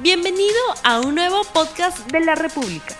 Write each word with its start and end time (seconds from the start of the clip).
Bienvenido 0.00 0.60
a 0.84 1.00
un 1.00 1.16
nuevo 1.16 1.42
podcast 1.52 2.08
de 2.12 2.20
la 2.20 2.36
República. 2.36 2.96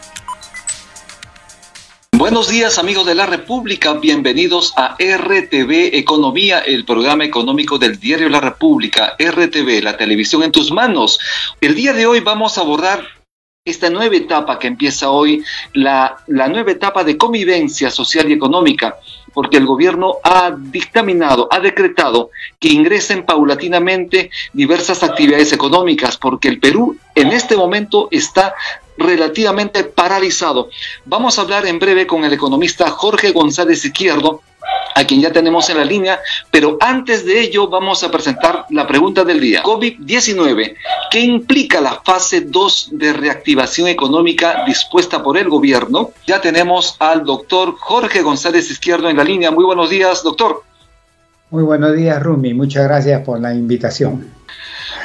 Buenos 2.11 2.49
días 2.49 2.77
amigos 2.79 3.07
de 3.07 3.15
la 3.15 3.25
República, 3.25 3.93
bienvenidos 3.93 4.75
a 4.77 4.97
RTV 4.99 5.97
Economía, 5.97 6.59
el 6.59 6.85
programa 6.85 7.25
económico 7.25 7.79
del 7.79 8.01
diario 8.01 8.29
La 8.29 8.41
República, 8.41 9.15
RTV, 9.17 9.81
la 9.81 9.97
televisión 9.97 10.43
en 10.43 10.51
tus 10.51 10.73
manos. 10.73 11.21
El 11.61 11.77
día 11.77 11.93
de 11.93 12.07
hoy 12.07 12.19
vamos 12.19 12.59
a 12.59 12.63
abordar 12.63 13.07
esta 13.65 13.91
nueva 13.91 14.17
etapa 14.17 14.59
que 14.59 14.67
empieza 14.67 15.11
hoy, 15.11 15.45
la, 15.75 16.17
la 16.27 16.49
nueva 16.49 16.73
etapa 16.73 17.05
de 17.05 17.17
convivencia 17.17 17.93
social 17.93 18.29
y 18.29 18.33
económica, 18.33 18.99
porque 19.39 19.57
el 19.57 19.67
gobierno 19.67 20.17
ha 20.25 20.51
dictaminado, 20.51 21.47
ha 21.53 21.61
decretado 21.61 22.31
que 22.59 22.71
ingresen 22.71 23.25
paulatinamente 23.25 24.33
diversas 24.53 25.05
actividades 25.05 25.53
económicas, 25.53 26.17
porque 26.17 26.49
el 26.49 26.59
Perú 26.59 26.97
en 27.15 27.29
este 27.29 27.57
momento 27.57 28.09
está 28.11 28.57
relativamente 28.97 29.85
paralizado. 29.85 30.71
Vamos 31.05 31.39
a 31.39 31.43
hablar 31.43 31.67
en 31.67 31.79
breve 31.79 32.05
con 32.05 32.25
el 32.25 32.33
economista 32.33 32.91
Jorge 32.91 33.31
González 33.31 33.85
Izquierdo, 33.85 34.43
a 34.95 35.05
quien 35.05 35.21
ya 35.21 35.33
tenemos 35.33 35.69
en 35.71 35.79
la 35.79 35.85
línea, 35.85 36.21
pero 36.51 36.77
antes 36.81 37.25
de 37.25 37.41
ello 37.41 37.69
vamos 37.69 38.03
a 38.05 38.11
presentar 38.11 38.67
la 38.71 38.87
pregunta 38.87 39.25
del 39.25 39.41
día. 39.41 39.63
COVID-19, 39.63 40.75
¿qué 41.11 41.21
implica 41.21 41.81
la 41.81 42.01
fase 42.05 42.43
2 42.43 42.91
de 42.93 43.13
reactivación 43.13 43.89
económica 43.89 44.65
dispuesta 44.67 45.23
por 45.23 45.39
el 45.39 45.49
gobierno? 45.49 46.11
Ya 46.27 46.41
tenemos 46.41 46.97
al 46.99 47.25
doctor 47.25 47.77
Jorge 47.79 48.23
González 48.23 48.71
Izquierdo 48.71 49.09
en 49.09 49.17
la 49.17 49.25
línea. 49.25 49.51
Muy 49.51 49.65
buenos 49.65 49.91
días, 49.91 50.23
doctor. 50.23 50.63
Muy 51.51 51.63
buenos 51.63 51.97
días, 51.97 52.23
Rumi. 52.23 52.53
Muchas 52.53 52.85
gracias 52.85 53.23
por 53.25 53.41
la 53.41 53.55
invitación. 53.55 54.31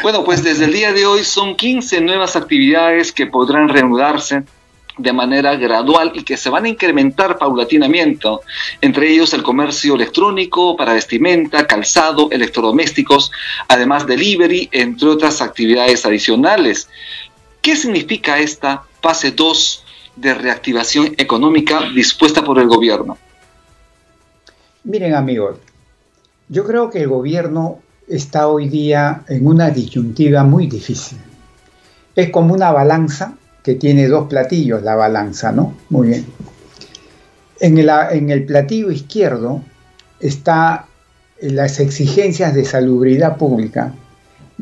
Bueno, 0.02 0.26
pues 0.26 0.44
desde 0.44 0.66
el 0.66 0.74
día 0.74 0.92
de 0.92 1.06
hoy 1.06 1.24
son 1.24 1.56
15 1.56 2.02
nuevas 2.02 2.36
actividades 2.36 3.14
que 3.14 3.28
podrán 3.28 3.70
reanudarse 3.70 4.44
de 4.98 5.14
manera 5.14 5.56
gradual 5.56 6.12
y 6.14 6.24
que 6.24 6.38
se 6.38 6.50
van 6.50 6.66
a 6.66 6.70
incrementar 6.70 7.38
paulatinamente, 7.38 8.28
entre 8.82 9.12
ellos 9.12 9.34
el 9.34 9.44
comercio 9.44 9.96
electrónico 9.96 10.76
para 10.76 10.94
vestimenta, 10.94 11.66
calzado, 11.66 12.30
electrodomésticos, 12.32 13.32
además 13.68 14.06
delivery, 14.06 14.70
entre 14.72 15.10
otras 15.10 15.42
actividades 15.42 16.06
adicionales. 16.06 16.90
¿Qué 17.62 17.76
significa 17.76 18.40
esta 18.40 18.84
fase 19.02 19.32
2 19.32 19.84
de 20.16 20.34
reactivación 20.34 21.16
económica 21.18 21.82
dispuesta 21.94 22.44
por 22.44 22.60
el 22.60 22.68
gobierno? 22.68 23.18
Miren 24.84 25.16
amigos, 25.16 25.58
yo 26.50 26.66
creo 26.66 26.90
que 26.90 27.02
el 27.02 27.08
gobierno 27.08 27.80
está 28.08 28.48
hoy 28.48 28.68
día 28.68 29.24
en 29.30 29.48
una 29.48 29.70
disyuntiva 29.70 30.44
muy 30.44 30.68
difícil. 30.68 31.18
Es 32.16 32.30
como 32.30 32.54
una 32.54 32.72
balanza 32.72 33.38
que 33.64 33.76
tiene 33.76 34.08
dos 34.08 34.28
platillos, 34.28 34.84
la 34.84 34.96
balanza, 34.96 35.52
¿no? 35.52 35.76
Muy 35.90 36.10
bien. 36.10 36.26
En 37.60 37.78
el, 37.78 37.90
en 38.12 38.30
el 38.30 38.46
platillo 38.46 38.92
izquierdo 38.92 39.64
está 40.20 40.88
las 41.42 41.80
exigencias 41.80 42.54
de 42.54 42.66
salubridad 42.66 43.38
pública 43.38 43.94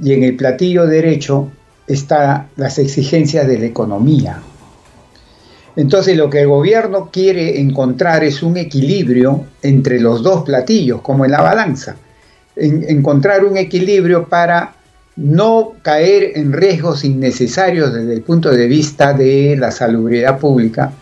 y 0.02 0.14
en 0.14 0.24
el 0.24 0.36
platillo 0.36 0.86
derecho 0.86 1.52
están 1.88 2.50
las 2.56 2.78
exigencias 2.80 3.48
de 3.48 3.60
la 3.60 3.66
economía. 3.66 4.42
Entonces 5.76 6.18
lo 6.18 6.30
que 6.30 6.42
el 6.42 6.48
gobierno 6.48 7.10
quiere 7.12 7.60
encontrar 7.60 8.24
es 8.24 8.44
un 8.44 8.58
equilibrio 8.58 9.46
entre 9.62 10.00
los 10.00 10.22
dos 10.22 10.44
platillos, 10.44 11.02
como 11.02 11.26
en 11.26 11.32
la 11.32 11.42
balanza. 11.42 11.96
encontrar 12.56 13.46
un 13.46 13.58
equilibrio 13.58 14.28
para 14.28 14.76
no 15.16 15.73
caer 15.81 16.34
en 16.36 16.54
riesgos 16.54 17.04
innecesarios 17.04 17.94
desde 17.94 18.14
el 18.14 18.22
punto 18.22 18.50
de 18.50 18.67
vista 18.67 19.14
de 19.14 19.56
la 19.58 19.72
salubridad 19.72 20.40
pública 20.40 20.94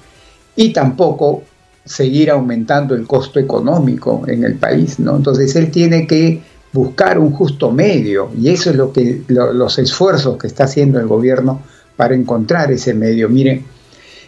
y 0.56 0.74
tampoco 0.74 1.44
seguir 1.86 2.32
aumentando 2.32 2.96
el 2.96 3.08
costo 3.08 3.40
económico 3.40 4.24
en 4.28 4.44
el 4.44 4.56
país, 4.56 5.00
¿no? 5.00 5.16
Entonces 5.16 5.56
él 5.56 5.72
tiene 5.72 6.06
que 6.06 6.42
buscar 6.72 7.18
un 7.18 7.32
justo 7.32 7.72
medio 7.72 8.32
y 8.40 8.50
eso 8.50 8.70
es 8.70 8.76
lo 8.76 8.94
que 8.94 9.24
los 9.28 9.80
esfuerzos 9.80 10.38
que 10.38 10.48
está 10.48 10.66
haciendo 10.66 11.00
el 11.00 11.08
gobierno 11.08 11.62
para 11.96 12.16
encontrar 12.16 12.72
ese 12.72 12.94
medio. 12.94 13.30
Miren, 13.30 13.66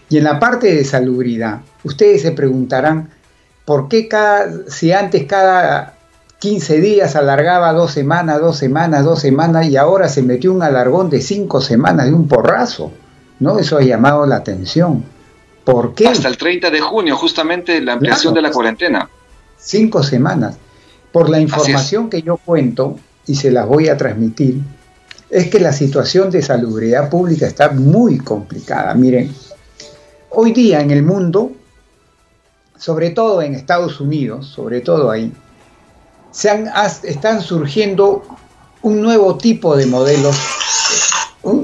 y 0.09 0.17
en 0.17 0.23
la 0.23 0.39
parte 0.39 0.73
de 0.73 0.83
salubridad, 0.83 1.61
ustedes 1.83 2.21
se 2.21 2.31
preguntarán 2.31 3.09
por 3.65 3.87
qué 3.87 4.07
cada 4.07 4.51
si 4.67 4.91
antes 4.91 5.25
cada 5.25 5.95
15 6.41 6.81
días, 6.81 7.15
alargaba 7.15 7.71
dos 7.71 7.91
semanas, 7.91 8.41
dos 8.41 8.57
semanas, 8.57 9.05
dos 9.05 9.19
semanas 9.19 9.67
y 9.67 9.77
ahora 9.77 10.09
se 10.09 10.23
metió 10.23 10.51
un 10.51 10.63
alargón 10.63 11.07
de 11.07 11.21
cinco 11.21 11.61
semanas 11.61 12.07
de 12.07 12.13
un 12.13 12.27
porrazo. 12.27 12.91
¿no? 13.39 13.59
Eso 13.59 13.77
ha 13.77 13.83
llamado 13.83 14.25
la 14.25 14.37
atención. 14.37 15.03
¿Por 15.63 15.93
qué? 15.93 16.07
Hasta 16.07 16.27
el 16.27 16.37
30 16.37 16.71
de 16.71 16.81
junio, 16.81 17.15
justamente 17.15 17.79
la 17.79 17.93
ampliación 17.93 18.33
de 18.33 18.41
la 18.41 18.49
cuarentena. 18.49 19.07
Cinco 19.55 20.01
semanas. 20.01 20.57
Por 21.11 21.29
la 21.29 21.39
información 21.39 22.09
que 22.09 22.23
yo 22.23 22.37
cuento 22.37 22.97
y 23.27 23.35
se 23.35 23.51
las 23.51 23.67
voy 23.67 23.89
a 23.89 23.95
transmitir, 23.95 24.61
es 25.29 25.47
que 25.47 25.59
la 25.59 25.73
situación 25.73 26.31
de 26.31 26.41
salubridad 26.41 27.07
pública 27.07 27.45
está 27.45 27.69
muy 27.69 28.17
complicada. 28.17 28.95
Miren, 28.95 29.31
hoy 30.31 30.53
día 30.53 30.81
en 30.81 30.89
el 30.89 31.03
mundo, 31.03 31.51
sobre 32.79 33.11
todo 33.11 33.43
en 33.43 33.53
Estados 33.53 33.99
Unidos, 33.99 34.47
sobre 34.47 34.81
todo 34.81 35.11
ahí, 35.11 35.31
están 36.33 37.41
surgiendo 37.41 38.23
un 38.81 39.01
nuevo 39.01 39.37
tipo 39.37 39.75
de 39.75 39.85
modelos 39.85 40.35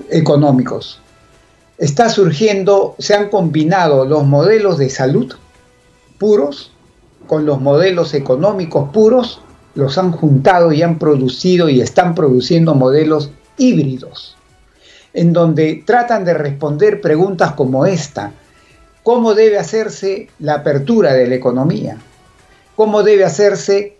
económicos. 0.10 1.00
Está 1.78 2.10
surgiendo, 2.10 2.96
se 2.98 3.14
han 3.14 3.30
combinado 3.30 4.06
los 4.06 4.26
modelos 4.26 4.78
de 4.78 4.90
salud 4.90 5.34
puros 6.18 6.72
con 7.28 7.46
los 7.46 7.62
modelos 7.62 8.14
económicos 8.14 8.90
puros, 8.92 9.42
los 9.76 9.98
han 9.98 10.12
juntado 10.12 10.72
y 10.72 10.82
han 10.82 10.98
producido 10.98 11.70
y 11.70 11.82
están 11.82 12.16
produciendo 12.16 12.74
modelos 12.74 13.32
híbridos, 13.58 14.36
en 15.14 15.34
donde 15.34 15.84
tratan 15.86 16.26
de 16.26 16.34
responder 16.34 17.02
preguntas 17.02 17.52
como 17.52 17.86
esta. 17.86 18.32
¿Cómo 19.04 19.36
debe 19.36 19.60
hacerse 19.60 20.30
la 20.40 20.56
apertura 20.56 21.14
de 21.14 21.28
la 21.28 21.36
economía? 21.36 21.98
¿Cómo 22.76 23.04
debe 23.04 23.26
hacerse 23.26 23.97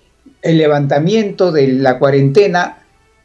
el 0.48 0.58
levantamiento 0.58 1.52
de 1.52 1.68
la 1.68 2.00
cuarentena 2.00 2.78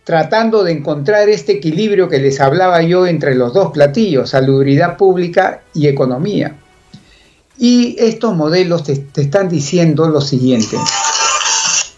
tratando 0.02 0.64
de 0.64 0.72
encontrar 0.72 1.28
este 1.28 1.52
equilibrio 1.52 2.08
que 2.08 2.18
les 2.18 2.40
hablaba 2.40 2.82
yo 2.82 3.06
entre 3.06 3.36
los 3.36 3.52
dos 3.52 3.70
platillos, 3.70 4.30
salubridad 4.30 4.96
pública 4.96 5.62
y 5.72 5.86
economía. 5.86 6.56
Y 7.56 7.94
estos 8.00 8.34
modelos 8.34 8.82
te, 8.82 9.06
están 9.14 9.48
diciendo 9.48 10.08
lo 10.08 10.20
siguiente, 10.20 10.76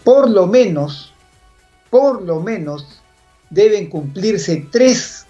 por 0.03 0.29
lo 0.29 0.45
menos, 0.45 1.11
por 1.89 2.21
lo 2.21 2.39
menos 2.39 2.85
deben 3.49 3.89
cumplirse 3.89 4.67
tres 4.71 5.25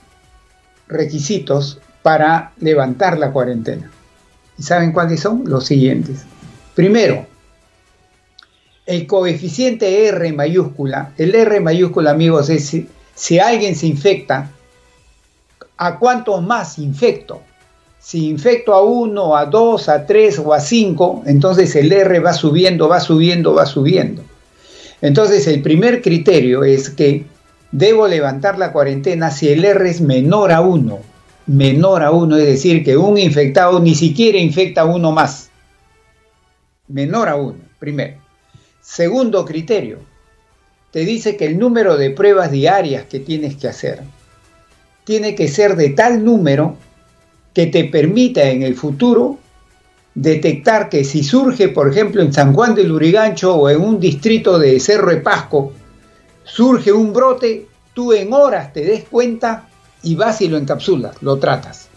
requisitos 0.89 1.79
para 2.01 2.51
levantar 2.59 3.17
la 3.17 3.31
cuarentena. 3.31 3.89
¿Y 4.57 4.63
saben 4.63 4.91
cuáles 4.91 5.22
son? 5.22 5.44
Los 5.45 5.66
siguientes. 5.66 6.25
Primero, 6.73 7.28
el 8.85 9.07
coeficiente 9.07 10.07
R 10.07 10.34
mayúscula, 10.34 11.13
el 11.18 11.34
R 11.34 11.59
mayúscula, 11.59 12.12
amigos, 12.12 12.50
es 12.50 12.75
si, 13.16 13.40
alguien 13.40 13.75
se 13.75 13.88
infecta, 13.88 14.51
¿a 15.78 15.97
cuánto 15.97 16.40
más 16.41 16.78
infecto? 16.78 17.41
Si 18.00 18.28
infecto 18.28 18.73
a 18.73 18.84
1, 18.84 19.35
a 19.35 19.46
2, 19.47 19.90
a 19.90 20.06
3 20.06 20.40
o 20.40 20.53
a 20.53 20.59
5, 20.59 21.23
entonces 21.25 21.75
el 21.75 21.91
R 21.91 22.19
va 22.19 22.34
subiendo, 22.34 22.88
va 22.88 23.00
subiendo, 23.00 23.56
va 23.56 23.66
subiendo. 23.66 24.22
Entonces 25.02 25.47
el 25.47 25.63
primer 25.63 26.03
criterio 26.03 26.63
es 26.63 26.91
que 26.91 27.25
debo 27.72 28.07
levantar 28.07 28.59
la 28.59 28.72
cuarentena 28.72 29.31
si 29.31 29.50
el 29.50 29.66
R 29.66 29.90
es 29.90 30.02
menor 30.02 30.52
a 30.52 30.62
1. 30.62 30.99
Menor 31.47 32.03
a 32.03 32.11
1, 32.11 32.37
es 32.37 32.46
decir, 32.46 32.84
que 32.84 32.96
un 32.96 33.17
infectado 33.17 33.79
ni 33.79 33.96
siquiera 33.96 34.37
infecta 34.37 34.82
a 34.82 34.85
uno 34.85 35.11
más. 35.11 35.49
Menor 36.87 37.29
a 37.29 37.35
1, 37.35 37.55
primero. 37.79 38.24
Segundo 38.85 39.46
criterio, 39.46 39.97
te 40.91 40.99
dice 40.99 41.35
que 41.35 41.47
el 41.47 41.58
número 41.58 41.97
de 41.97 42.11
pruebas 42.11 42.52
diarias 42.52 43.05
que 43.05 43.20
tienes 43.20 43.55
que 43.55 43.67
hacer 43.67 44.03
tiene 45.03 45.34
que 45.34 45.47
ser 45.47 45.76
de 45.76 45.90
tal 45.90 46.23
número 46.23 46.78
que 47.52 47.66
te 47.66 47.85
permita 47.85 48.43
en 48.43 48.61
el 48.61 48.76
futuro 48.76 49.40
detectar 50.14 50.87
que 50.87 51.03
si 51.03 51.23
surge, 51.23 51.70
por 51.70 51.90
ejemplo, 51.90 52.22
en 52.22 52.32
San 52.32 52.53
Juan 52.53 52.76
del 52.76 52.90
Lurigancho 52.90 53.55
o 53.55 53.70
en 53.70 53.82
un 53.82 53.99
distrito 53.99 54.59
de 54.59 54.79
Cerro 54.79 55.09
de 55.09 55.17
Pasco, 55.17 55.73
surge 56.43 56.91
un 56.91 57.11
brote, 57.11 57.67
tú 57.93 58.14
en 58.14 58.32
horas 58.32 58.72
te 58.72 58.82
des 58.82 59.03
cuenta 59.05 59.67
y 60.03 60.16
vas 60.16 60.41
y 60.41 60.47
lo 60.47 60.58
encapsulas, 60.58 61.22
lo 61.23 61.37
tratas. 61.37 61.90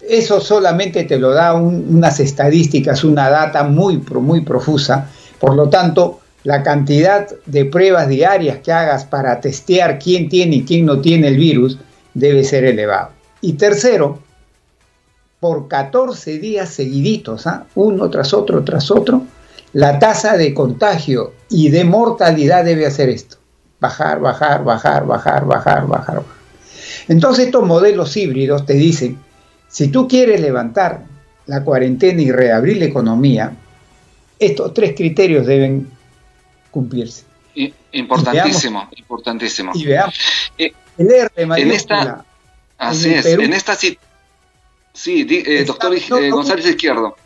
Eso 0.00 0.40
solamente 0.40 1.04
te 1.04 1.18
lo 1.18 1.30
da 1.30 1.52
unas 1.54 2.18
estadísticas, 2.20 3.04
una 3.04 3.28
data 3.28 3.64
muy, 3.64 3.98
muy 3.98 4.40
profusa. 4.40 5.10
Por 5.38 5.54
lo 5.54 5.68
tanto, 5.68 6.21
la 6.44 6.62
cantidad 6.62 7.28
de 7.46 7.64
pruebas 7.64 8.08
diarias 8.08 8.58
que 8.58 8.72
hagas 8.72 9.04
para 9.04 9.40
testear 9.40 9.98
quién 9.98 10.28
tiene 10.28 10.56
y 10.56 10.64
quién 10.64 10.86
no 10.86 11.00
tiene 11.00 11.28
el 11.28 11.36
virus 11.36 11.78
debe 12.14 12.44
ser 12.44 12.64
elevado. 12.64 13.10
Y 13.40 13.54
tercero, 13.54 14.18
por 15.40 15.68
14 15.68 16.38
días 16.38 16.68
seguiditos, 16.68 17.46
¿ah? 17.46 17.66
uno 17.74 18.10
tras 18.10 18.32
otro, 18.34 18.62
tras 18.64 18.90
otro, 18.90 19.22
la 19.72 19.98
tasa 19.98 20.36
de 20.36 20.52
contagio 20.52 21.32
y 21.48 21.70
de 21.70 21.84
mortalidad 21.84 22.64
debe 22.64 22.86
hacer 22.86 23.08
esto. 23.08 23.36
Bajar, 23.80 24.20
bajar, 24.20 24.62
bajar, 24.64 25.06
bajar, 25.06 25.44
bajar, 25.44 25.86
bajar. 25.86 26.22
Entonces 27.08 27.46
estos 27.46 27.66
modelos 27.66 28.16
híbridos 28.16 28.66
te 28.66 28.74
dicen, 28.74 29.18
si 29.68 29.88
tú 29.88 30.06
quieres 30.06 30.40
levantar 30.40 31.04
la 31.46 31.64
cuarentena 31.64 32.22
y 32.22 32.30
reabrir 32.30 32.76
la 32.76 32.84
economía, 32.84 33.52
estos 34.38 34.74
tres 34.74 34.94
criterios 34.94 35.46
deben 35.46 35.88
cumplirse. 36.72 37.24
Importantísimo, 37.92 38.88
importantísimo. 38.96 39.72
Y 39.74 39.84
veamos. 39.86 40.18
Eh, 40.58 40.72
el 40.98 41.10
R 41.12 41.30
en 41.36 41.70
esta, 41.70 42.24
así 42.78 43.14
es, 43.14 43.26
en 43.26 43.52
esta 43.52 43.76
sí, 43.76 43.98
eh, 45.30 45.64
doctor 45.64 45.94
eh, 45.94 46.30
González 46.30 46.66
Izquierdo, 46.66 47.16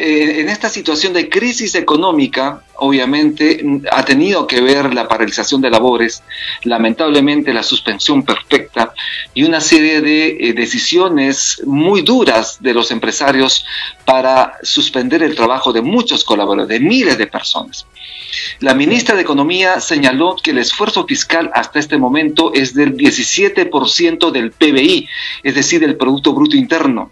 en 0.00 0.48
esta 0.48 0.70
situación 0.70 1.12
de 1.12 1.28
crisis 1.28 1.74
económica, 1.74 2.62
obviamente 2.76 3.62
ha 3.92 4.02
tenido 4.04 4.46
que 4.46 4.62
ver 4.62 4.94
la 4.94 5.06
paralización 5.06 5.60
de 5.60 5.68
labores, 5.68 6.22
lamentablemente 6.64 7.52
la 7.52 7.62
suspensión 7.62 8.22
perfecta 8.22 8.94
y 9.34 9.42
una 9.42 9.60
serie 9.60 10.00
de 10.00 10.28
eh, 10.28 10.52
decisiones 10.54 11.62
muy 11.66 12.00
duras 12.00 12.62
de 12.62 12.72
los 12.72 12.90
empresarios 12.90 13.66
para 14.06 14.54
suspender 14.62 15.22
el 15.22 15.36
trabajo 15.36 15.72
de 15.72 15.82
muchos 15.82 16.24
colaboradores, 16.24 16.80
de 16.80 16.80
miles 16.80 17.18
de 17.18 17.26
personas. 17.26 17.86
La 18.60 18.72
ministra 18.72 19.16
de 19.16 19.22
Economía 19.22 19.80
señaló 19.80 20.36
que 20.42 20.52
el 20.52 20.58
esfuerzo 20.58 21.04
fiscal 21.04 21.50
hasta 21.52 21.78
este 21.78 21.98
momento 21.98 22.52
es 22.54 22.72
del 22.72 22.96
17% 22.96 24.30
del 24.30 24.52
PBI, 24.52 25.08
es 25.42 25.54
decir, 25.54 25.80
del 25.80 25.96
Producto 25.96 26.32
Bruto 26.32 26.56
Interno 26.56 27.10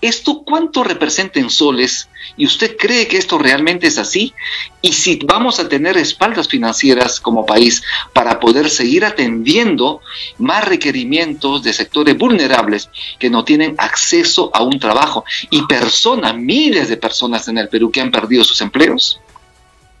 ¿Esto 0.00 0.44
cuánto 0.44 0.84
representa 0.84 1.40
en 1.40 1.50
soles? 1.50 2.08
¿Y 2.36 2.46
usted 2.46 2.76
cree 2.76 3.08
que 3.08 3.16
esto 3.16 3.36
realmente 3.36 3.88
es 3.88 3.98
así? 3.98 4.32
¿Y 4.80 4.92
si 4.92 5.18
vamos 5.24 5.58
a 5.58 5.68
tener 5.68 5.96
espaldas 5.96 6.46
financieras 6.46 7.18
como 7.18 7.44
país 7.44 7.82
para 8.12 8.38
poder 8.38 8.70
seguir 8.70 9.04
atendiendo 9.04 10.00
más 10.38 10.64
requerimientos 10.64 11.64
de 11.64 11.72
sectores 11.72 12.16
vulnerables 12.16 12.90
que 13.18 13.28
no 13.28 13.44
tienen 13.44 13.74
acceso 13.78 14.52
a 14.54 14.62
un 14.62 14.78
trabajo 14.78 15.24
y 15.50 15.66
personas, 15.66 16.36
miles 16.36 16.88
de 16.88 16.96
personas 16.96 17.48
en 17.48 17.58
el 17.58 17.68
Perú 17.68 17.90
que 17.90 18.00
han 18.00 18.12
perdido 18.12 18.44
sus 18.44 18.60
empleos? 18.60 19.20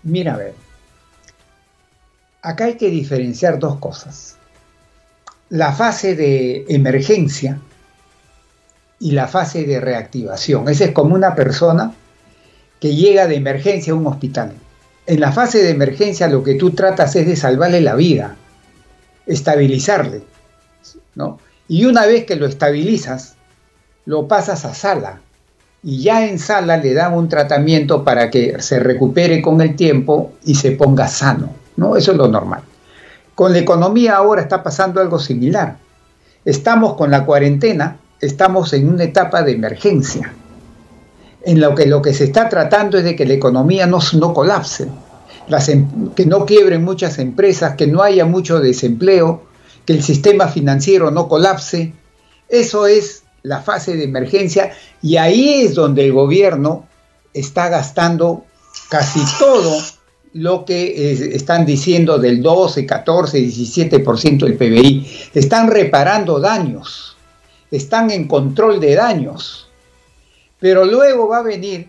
Mira, 0.04 0.34
a 0.34 0.36
ver, 0.36 0.54
acá 2.40 2.66
hay 2.66 2.76
que 2.76 2.88
diferenciar 2.88 3.58
dos 3.58 3.78
cosas. 3.78 4.36
La 5.48 5.72
fase 5.72 6.14
de 6.14 6.66
emergencia 6.68 7.58
y 9.00 9.12
la 9.12 9.28
fase 9.28 9.64
de 9.64 9.80
reactivación. 9.80 10.68
Esa 10.68 10.86
es 10.86 10.92
como 10.92 11.14
una 11.14 11.34
persona 11.34 11.92
que 12.80 12.94
llega 12.94 13.26
de 13.26 13.36
emergencia 13.36 13.92
a 13.92 13.96
un 13.96 14.06
hospital. 14.06 14.52
En 15.06 15.20
la 15.20 15.32
fase 15.32 15.62
de 15.62 15.70
emergencia 15.70 16.28
lo 16.28 16.42
que 16.42 16.54
tú 16.54 16.72
tratas 16.72 17.16
es 17.16 17.26
de 17.26 17.36
salvarle 17.36 17.80
la 17.80 17.94
vida, 17.94 18.36
estabilizarle, 19.26 20.22
¿no? 21.14 21.38
Y 21.68 21.84
una 21.84 22.06
vez 22.06 22.24
que 22.24 22.36
lo 22.36 22.46
estabilizas, 22.46 23.34
lo 24.06 24.26
pasas 24.26 24.64
a 24.64 24.74
sala. 24.74 25.20
Y 25.82 26.02
ya 26.02 26.26
en 26.26 26.38
sala 26.38 26.76
le 26.76 26.92
dan 26.92 27.14
un 27.14 27.28
tratamiento 27.28 28.04
para 28.04 28.30
que 28.30 28.60
se 28.60 28.80
recupere 28.80 29.40
con 29.40 29.60
el 29.60 29.76
tiempo 29.76 30.32
y 30.44 30.56
se 30.56 30.72
ponga 30.72 31.08
sano, 31.08 31.52
¿no? 31.76 31.96
Eso 31.96 32.12
es 32.12 32.18
lo 32.18 32.28
normal. 32.28 32.62
Con 33.34 33.52
la 33.52 33.58
economía 33.58 34.16
ahora 34.16 34.42
está 34.42 34.62
pasando 34.62 35.00
algo 35.00 35.18
similar. 35.18 35.76
Estamos 36.44 36.94
con 36.94 37.10
la 37.10 37.24
cuarentena, 37.24 37.98
estamos 38.20 38.72
en 38.72 38.88
una 38.88 39.04
etapa 39.04 39.42
de 39.42 39.52
emergencia, 39.52 40.34
en 41.44 41.60
lo 41.60 41.74
que 41.74 41.86
lo 41.86 42.02
que 42.02 42.14
se 42.14 42.24
está 42.24 42.48
tratando 42.48 42.98
es 42.98 43.04
de 43.04 43.16
que 43.16 43.24
la 43.24 43.34
economía 43.34 43.86
no, 43.86 44.00
no 44.14 44.34
colapse, 44.34 44.88
em, 45.68 46.10
que 46.10 46.26
no 46.26 46.44
quiebren 46.44 46.84
muchas 46.84 47.18
empresas, 47.18 47.76
que 47.76 47.86
no 47.86 48.02
haya 48.02 48.24
mucho 48.26 48.60
desempleo, 48.60 49.44
que 49.84 49.92
el 49.94 50.02
sistema 50.02 50.48
financiero 50.48 51.10
no 51.10 51.28
colapse. 51.28 51.94
Eso 52.48 52.86
es 52.86 53.22
la 53.42 53.62
fase 53.62 53.96
de 53.96 54.04
emergencia 54.04 54.72
y 55.00 55.16
ahí 55.16 55.62
es 55.62 55.74
donde 55.74 56.04
el 56.04 56.12
gobierno 56.12 56.86
está 57.32 57.68
gastando 57.68 58.44
casi 58.90 59.20
todo 59.38 59.80
lo 60.34 60.64
que 60.64 61.12
están 61.34 61.64
diciendo 61.64 62.18
del 62.18 62.42
12, 62.42 62.84
14, 62.84 63.38
17% 63.38 64.38
del 64.40 64.56
PBI. 64.56 65.06
Están 65.34 65.70
reparando 65.70 66.40
daños 66.40 67.07
están 67.70 68.10
en 68.10 68.26
control 68.26 68.80
de 68.80 68.94
daños. 68.94 69.68
Pero 70.60 70.84
luego 70.84 71.28
va 71.28 71.38
a 71.38 71.42
venir 71.42 71.88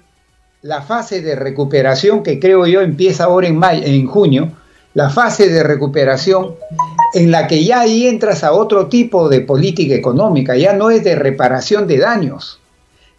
la 0.61 0.81
fase 0.81 1.21
de 1.21 1.35
recuperación 1.35 2.21
que 2.23 2.39
creo 2.39 2.65
yo 2.67 2.81
empieza 2.81 3.25
ahora 3.25 3.47
en, 3.47 3.57
mayo, 3.57 3.81
en 3.85 4.07
junio, 4.07 4.51
la 4.93 5.09
fase 5.09 5.49
de 5.49 5.63
recuperación 5.63 6.55
en 7.13 7.31
la 7.31 7.47
que 7.47 7.63
ya 7.63 7.81
ahí 7.81 8.07
entras 8.07 8.43
a 8.43 8.51
otro 8.51 8.87
tipo 8.87 9.29
de 9.29 9.41
política 9.41 9.95
económica, 9.95 10.55
ya 10.55 10.73
no 10.73 10.89
es 10.89 11.03
de 11.03 11.15
reparación 11.15 11.87
de 11.87 11.99
daños, 11.99 12.59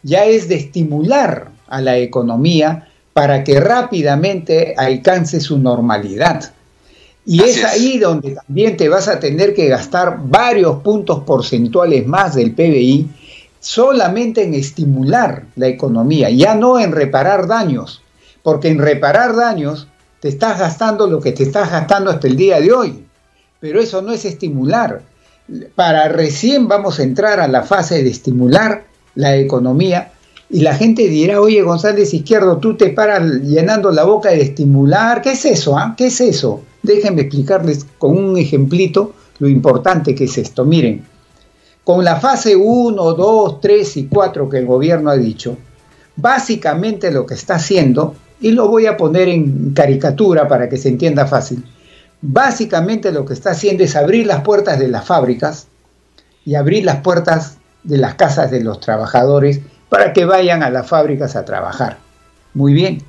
ya 0.03 0.25
es 0.25 0.49
de 0.49 0.57
estimular 0.57 1.49
a 1.69 1.81
la 1.81 1.97
economía 1.99 2.89
para 3.13 3.45
que 3.45 3.61
rápidamente 3.61 4.75
alcance 4.77 5.41
su 5.41 5.59
normalidad. 5.59 6.53
Y 7.25 7.43
es 7.43 7.65
ahí 7.65 7.99
donde 7.99 8.35
también 8.35 8.77
te 8.77 8.89
vas 8.89 9.09
a 9.09 9.21
tener 9.21 9.55
que 9.55 9.69
gastar 9.69 10.21
varios 10.25 10.81
puntos 10.83 11.23
porcentuales 11.25 12.07
más 12.07 12.35
del 12.35 12.53
PBI 12.53 13.09
solamente 13.61 14.43
en 14.43 14.55
estimular 14.55 15.45
la 15.55 15.69
economía, 15.69 16.31
ya 16.31 16.55
no 16.55 16.81
en 16.81 16.93
reparar 16.93 17.47
daños, 17.47 18.03
porque 18.43 18.69
en 18.69 18.79
reparar 18.79 19.37
daños 19.37 19.87
te 20.21 20.29
estás 20.29 20.59
gastando 20.59 21.07
lo 21.07 21.21
que 21.21 21.33
te 21.33 21.43
estás 21.43 21.71
gastando 21.71 22.11
hasta 22.11 22.27
el 22.27 22.37
día 22.37 22.59
de 22.59 22.73
hoy, 22.73 23.05
pero 23.61 23.81
eso 23.81 24.01
no 24.01 24.13
es 24.13 24.25
estimular. 24.25 25.03
Para 25.75 26.09
recién 26.09 26.69
vamos 26.69 26.99
a 26.99 27.03
entrar 27.03 27.41
a 27.41 27.49
la 27.49 27.63
fase 27.63 28.03
de 28.03 28.11
estimular 28.11 28.85
la 29.15 29.37
economía 29.37 30.13
y 30.51 30.61
la 30.61 30.75
gente 30.75 31.09
dirá, 31.09 31.41
oye 31.41 31.63
González 31.63 32.13
Izquierdo, 32.13 32.59
tú 32.59 32.77
te 32.77 32.91
paras 32.91 33.23
llenando 33.43 33.93
la 33.93 34.03
boca 34.03 34.31
de 34.31 34.43
estimular, 34.43 35.23
¿qué 35.23 35.33
es 35.33 35.45
eso? 35.45 35.79
Ah? 35.79 35.95
¿Qué 35.97 36.07
es 36.07 36.21
eso? 36.21 36.63
Déjenme 36.83 37.23
explicarles 37.23 37.87
con 37.99 38.19
un 38.19 38.37
ejemplito 38.37 39.13
lo 39.39 39.49
importante 39.49 40.15
que 40.15 40.25
es 40.25 40.37
esto. 40.39 40.65
Miren, 40.65 41.05
con 41.85 42.05
la 42.05 42.17
fase 42.17 42.57
1, 42.57 43.13
2, 43.13 43.61
3 43.61 43.97
y 43.97 44.07
4 44.07 44.49
que 44.49 44.59
el 44.59 44.67
gobierno 44.67 45.11
ha 45.11 45.17
dicho, 45.17 45.57
básicamente 46.17 47.13
lo 47.13 47.27
que 47.27 47.35
está 47.35 47.55
haciendo, 47.55 48.17
y 48.41 48.51
lo 48.51 48.69
voy 48.69 48.87
a 48.87 48.97
poner 48.97 49.29
en 49.29 49.73
caricatura 49.73 50.49
para 50.49 50.69
que 50.69 50.79
se 50.79 50.89
entienda 50.89 51.27
fácil, 51.27 51.65
básicamente 52.23 53.13
lo 53.13 53.25
que 53.25 53.35
está 53.35 53.51
haciendo 53.51 53.85
es 53.85 53.95
abrir 53.95 54.27
las 54.27 54.43
puertas 54.43 54.81
de 54.81 54.89
las 54.89 55.05
fábricas 55.05 55.69
y 56.45 56.57
abrir 56.57 56.85
las 56.85 57.03
puertas 57.03 57.59
de 57.85 57.99
las 57.99 58.15
casas 58.15 58.51
de 58.51 58.65
los 58.65 58.81
trabajadores 58.81 59.61
para 59.91 60.15
que 60.15 60.25
vayan 60.25 60.63
a 60.63 60.71
las 60.71 60.89
fábricas 60.89 61.37
a 61.37 61.45
trabajar. 61.45 61.99
Muy 62.55 62.73
bien. 62.73 63.03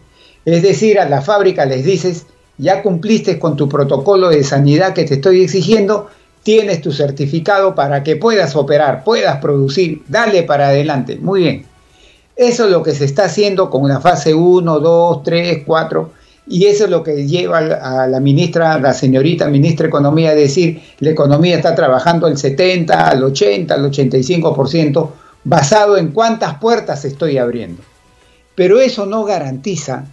Es 0.43 0.61
decir, 0.63 0.99
a 0.99 1.07
la 1.07 1.21
fábrica 1.21 1.65
les 1.65 1.85
dices, 1.85 2.25
ya 2.57 2.81
cumpliste 2.81 3.39
con 3.39 3.55
tu 3.55 3.69
protocolo 3.69 4.29
de 4.29 4.43
sanidad 4.43 4.93
que 4.93 5.05
te 5.05 5.13
estoy 5.13 5.43
exigiendo, 5.43 6.09
tienes 6.43 6.81
tu 6.81 6.91
certificado 6.91 7.75
para 7.75 8.03
que 8.03 8.15
puedas 8.15 8.55
operar, 8.55 9.03
puedas 9.03 9.37
producir, 9.37 10.01
dale 10.07 10.43
para 10.43 10.69
adelante. 10.69 11.17
Muy 11.21 11.43
bien. 11.43 11.65
Eso 12.35 12.65
es 12.65 12.71
lo 12.71 12.81
que 12.81 12.93
se 12.93 13.05
está 13.05 13.25
haciendo 13.25 13.69
con 13.69 13.87
la 13.87 13.99
fase 13.99 14.33
1, 14.33 14.79
2, 14.79 15.23
3, 15.23 15.63
4. 15.65 16.11
Y 16.47 16.65
eso 16.65 16.85
es 16.85 16.89
lo 16.89 17.03
que 17.03 17.27
lleva 17.27 17.59
a 17.59 18.07
la 18.07 18.19
ministra, 18.19 18.79
la 18.79 18.93
señorita 18.93 19.47
ministra 19.47 19.83
de 19.83 19.89
Economía 19.89 20.31
a 20.31 20.35
decir, 20.35 20.81
la 20.99 21.11
economía 21.11 21.55
está 21.55 21.75
trabajando 21.75 22.25
al 22.25 22.37
70, 22.37 23.09
al 23.09 23.23
80, 23.23 23.73
al 23.73 23.91
85%, 23.91 25.09
basado 25.43 25.97
en 25.97 26.09
cuántas 26.09 26.57
puertas 26.59 27.05
estoy 27.05 27.37
abriendo. 27.37 27.81
Pero 28.55 28.79
eso 28.79 29.05
no 29.05 29.23
garantiza 29.23 30.05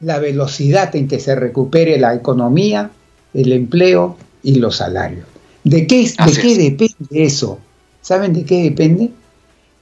la 0.00 0.18
velocidad 0.18 0.94
en 0.94 1.08
que 1.08 1.18
se 1.18 1.34
recupere 1.34 1.98
la 1.98 2.14
economía, 2.14 2.90
el 3.34 3.52
empleo 3.52 4.16
y 4.42 4.56
los 4.56 4.76
salarios. 4.76 5.26
¿De 5.64 5.86
qué, 5.86 6.02
de 6.02 6.32
qué 6.40 6.56
depende 6.56 7.24
eso? 7.24 7.58
¿Saben 8.02 8.32
de 8.32 8.44
qué 8.44 8.62
depende? 8.62 9.10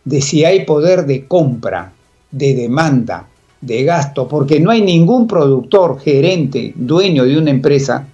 De 0.04 0.22
si 0.22 0.44
hay 0.44 0.64
poder 0.64 1.04
de 1.04 1.26
compra, 1.26 1.92
de 2.30 2.54
demanda, 2.54 3.28
de 3.60 3.84
gasto, 3.84 4.28
porque 4.28 4.60
no 4.60 4.70
hay 4.70 4.82
ningún 4.82 5.26
productor, 5.26 6.00
gerente, 6.00 6.72
dueño 6.76 7.24
de 7.24 7.38
una 7.38 7.50
empresa 7.50 8.06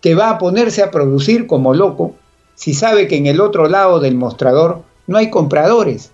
que 0.00 0.14
va 0.14 0.30
a 0.30 0.38
ponerse 0.38 0.82
a 0.82 0.90
producir 0.90 1.46
como 1.46 1.74
loco 1.74 2.14
si 2.54 2.74
sabe 2.74 3.08
que 3.08 3.16
en 3.16 3.26
el 3.26 3.40
otro 3.40 3.68
lado 3.68 4.00
del 4.00 4.14
mostrador 4.14 4.82
no 5.06 5.18
hay 5.18 5.30
compradores. 5.30 6.10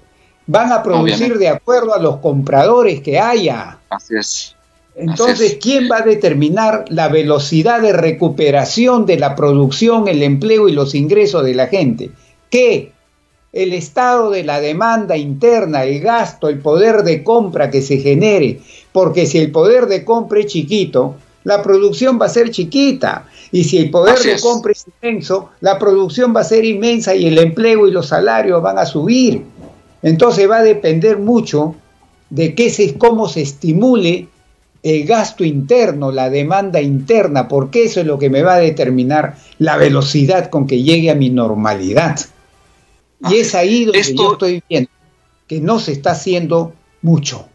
Van 0.46 0.72
a 0.72 0.82
producir 0.82 1.38
de 1.38 1.48
acuerdo 1.48 1.94
a 1.94 2.00
los 2.00 2.16
compradores 2.16 3.00
que 3.00 3.18
haya. 3.18 3.78
Así 3.88 4.16
es. 4.16 4.56
Entonces, 4.96 5.58
¿quién 5.62 5.88
va 5.90 5.98
a 5.98 6.02
determinar 6.02 6.84
la 6.88 7.08
velocidad 7.08 7.80
de 7.80 7.92
recuperación 7.92 9.06
de 9.06 9.18
la 9.18 9.36
producción, 9.36 10.08
el 10.08 10.22
empleo 10.22 10.68
y 10.68 10.72
los 10.72 10.94
ingresos 10.94 11.44
de 11.44 11.54
la 11.54 11.68
gente? 11.68 12.10
que 12.50 12.92
el 13.52 13.72
estado 13.72 14.30
de 14.30 14.44
la 14.44 14.60
demanda 14.60 15.16
interna, 15.16 15.84
el 15.84 16.00
gasto, 16.00 16.48
el 16.48 16.58
poder 16.58 17.02
de 17.02 17.24
compra 17.24 17.70
que 17.70 17.82
se 17.82 17.98
genere, 17.98 18.60
porque 18.92 19.26
si 19.26 19.38
el 19.38 19.50
poder 19.50 19.86
de 19.86 20.04
compra 20.04 20.40
es 20.40 20.46
chiquito, 20.46 21.16
la 21.44 21.62
producción 21.62 22.20
va 22.20 22.26
a 22.26 22.30
ser 22.30 22.50
chiquita. 22.50 23.26
Y 23.52 23.64
si 23.64 23.78
el 23.78 23.90
poder 23.90 24.18
de 24.18 24.40
compra 24.40 24.72
es 24.72 24.86
inmenso, 25.02 25.50
la 25.60 25.78
producción 25.78 26.34
va 26.34 26.40
a 26.40 26.44
ser 26.44 26.64
inmensa 26.64 27.14
y 27.14 27.26
el 27.26 27.38
empleo 27.38 27.88
y 27.88 27.90
los 27.90 28.08
salarios 28.08 28.62
van 28.62 28.78
a 28.78 28.86
subir. 28.86 29.42
Entonces 30.02 30.48
va 30.48 30.58
a 30.58 30.62
depender 30.62 31.18
mucho 31.18 31.74
de 32.30 32.54
qué 32.54 32.70
se, 32.70 32.96
cómo 32.96 33.28
se 33.28 33.42
estimule 33.42 34.28
el 34.82 35.04
gasto 35.04 35.44
interno, 35.44 36.10
la 36.10 36.30
demanda 36.30 36.80
interna, 36.80 37.48
porque 37.48 37.84
eso 37.84 38.00
es 38.00 38.06
lo 38.06 38.18
que 38.18 38.30
me 38.30 38.42
va 38.42 38.54
a 38.54 38.60
determinar 38.60 39.36
la 39.58 39.76
velocidad 39.76 40.48
con 40.48 40.66
que 40.66 40.82
llegue 40.82 41.10
a 41.10 41.14
mi 41.14 41.28
normalidad. 41.28 42.18
Y 43.28 43.36
es 43.36 43.54
ahí 43.54 43.84
donde 43.84 44.14
yo 44.14 44.32
estoy 44.32 44.62
viendo 44.68 44.90
que 45.46 45.60
no 45.60 45.80
se 45.80 45.92
está 45.92 46.12
haciendo 46.12 46.72
mucho 47.02 47.49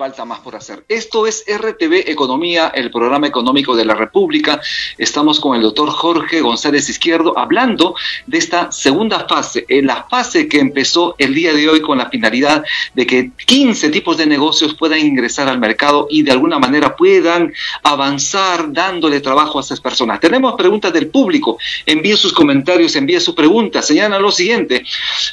falta 0.00 0.24
más 0.24 0.38
por 0.38 0.56
hacer. 0.56 0.82
Esto 0.88 1.26
es 1.26 1.44
RTV 1.46 2.08
Economía, 2.10 2.72
el 2.74 2.90
programa 2.90 3.26
económico 3.26 3.76
de 3.76 3.84
la 3.84 3.92
República. 3.92 4.58
Estamos 4.96 5.38
con 5.40 5.54
el 5.54 5.60
doctor 5.60 5.90
Jorge 5.90 6.40
González 6.40 6.88
Izquierdo 6.88 7.38
hablando 7.38 7.94
de 8.26 8.38
esta 8.38 8.72
segunda 8.72 9.26
fase, 9.28 9.66
en 9.68 9.86
la 9.86 10.06
fase 10.08 10.48
que 10.48 10.58
empezó 10.58 11.16
el 11.18 11.34
día 11.34 11.52
de 11.52 11.68
hoy 11.68 11.82
con 11.82 11.98
la 11.98 12.08
finalidad 12.08 12.64
de 12.94 13.06
que 13.06 13.32
15 13.44 13.90
tipos 13.90 14.16
de 14.16 14.24
negocios 14.24 14.72
puedan 14.72 15.00
ingresar 15.00 15.50
al 15.50 15.58
mercado 15.58 16.06
y 16.08 16.22
de 16.22 16.32
alguna 16.32 16.58
manera 16.58 16.96
puedan 16.96 17.52
avanzar 17.82 18.72
dándole 18.72 19.20
trabajo 19.20 19.58
a 19.58 19.60
esas 19.60 19.82
personas. 19.82 20.18
Tenemos 20.18 20.54
preguntas 20.54 20.94
del 20.94 21.08
público. 21.08 21.58
Envíe 21.84 22.16
sus 22.16 22.32
comentarios, 22.32 22.96
envíe 22.96 23.20
sus 23.20 23.34
preguntas. 23.34 23.86
Señalan 23.86 24.22
lo 24.22 24.30
siguiente. 24.30 24.82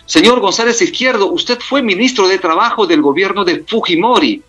Señor 0.05 0.41
González 0.41 0.81
Izquierdo, 0.81 1.31
usted 1.31 1.57
fue 1.61 1.81
ministro 1.81 2.27
de 2.27 2.37
Trabajo 2.37 2.85
del 2.85 3.01
gobierno 3.01 3.45
de 3.45 3.63
Fujimori 3.65 4.43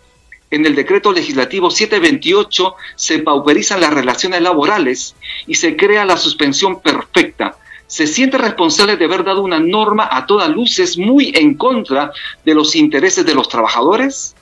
en 0.51 0.65
el 0.65 0.75
decreto 0.75 1.11
legislativo 1.11 1.69
728 1.69 2.75
se 2.95 3.19
pauperizan 3.19 3.81
las 3.81 3.93
relaciones 3.93 4.41
laborales 4.41 5.15
y 5.47 5.55
se 5.55 5.75
crea 5.75 6.05
la 6.05 6.17
suspensión 6.17 6.81
perfecta. 6.81 7.55
¿Se 7.87 8.05
siente 8.05 8.37
responsable 8.37 8.97
de 8.97 9.05
haber 9.05 9.23
dado 9.23 9.41
una 9.41 9.59
norma 9.59 10.07
a 10.11 10.25
todas 10.25 10.49
luces 10.49 10.97
muy 10.97 11.31
en 11.35 11.55
contra 11.55 12.11
de 12.45 12.53
los 12.53 12.75
intereses 12.75 13.25
de 13.25 13.33
los 13.33 13.49
trabajadores? 13.49 14.35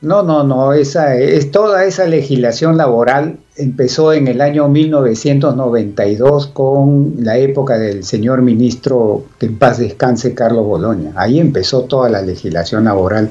No, 0.00 0.22
no, 0.22 0.44
no, 0.44 0.72
esa 0.72 1.16
es 1.16 1.50
toda 1.50 1.84
esa 1.84 2.06
legislación 2.06 2.76
laboral 2.76 3.38
empezó 3.56 4.12
en 4.12 4.28
el 4.28 4.40
año 4.40 4.68
1992 4.68 6.48
con 6.48 7.14
la 7.20 7.38
época 7.38 7.78
del 7.78 8.04
señor 8.04 8.42
ministro 8.42 9.24
que 9.38 9.46
en 9.46 9.58
paz 9.58 9.78
descanse 9.78 10.34
Carlos 10.34 10.64
Boloña. 10.64 11.12
Ahí 11.16 11.38
empezó 11.38 11.82
toda 11.82 12.08
la 12.08 12.22
legislación 12.22 12.84
laboral 12.84 13.30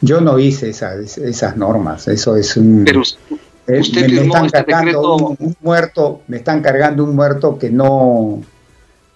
yo 0.00 0.20
no 0.20 0.38
hice 0.38 0.70
esas, 0.70 1.56
normas, 1.56 2.08
eso 2.08 2.36
es 2.36 2.56
un... 2.56 2.84
Pero 2.84 3.80
usted 3.80 4.08
me, 4.08 4.22
están 4.22 4.46
este 4.46 4.64
cargando 4.64 5.16
un, 5.16 5.56
muerto, 5.60 6.22
me 6.28 6.36
están 6.36 6.62
cargando 6.62 7.02
un 7.02 7.16
muerto 7.16 7.58
que 7.58 7.68
no, 7.68 8.40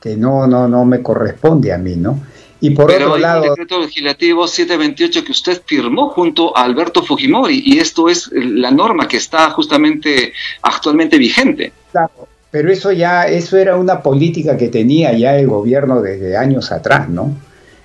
que 0.01 0.17
no, 0.17 0.49
no, 0.49 0.67
no 0.67 0.85
me 0.85 1.03
corresponde 1.03 1.73
a 1.73 1.79
mí, 1.79 1.95
¿no? 1.95 2.21
Y 2.61 2.71
por 2.71 2.91
otro 2.91 3.17
lado. 3.17 3.45
El 3.45 3.51
decreto 3.51 3.81
legislativo 3.81 4.47
728 4.47 5.25
que 5.25 5.33
usted 5.33 5.63
firmó 5.65 6.11
junto 6.11 6.57
a 6.57 6.65
Alberto 6.65 7.03
Fujimori, 7.03 7.63
y 7.65 7.79
esto 7.79 8.09
es 8.09 8.31
la 8.33 8.71
norma 8.71 9.09
que 9.09 9.17
está 9.17 9.51
justamente 9.51 10.33
actualmente 10.63 11.17
vigente. 11.17 11.73
Claro, 11.93 12.29
pero 12.51 12.71
eso 12.71 12.93
ya, 12.93 13.29
eso 13.29 13.57
era 13.57 13.77
una 13.77 14.03
política 14.03 14.57
que 14.57 14.69
tenía 14.69 15.13
ya 15.13 15.37
el 15.37 15.47
gobierno 15.47 16.03
desde 16.03 16.37
años 16.37 16.73
atrás, 16.73 17.09
¿no? 17.09 17.35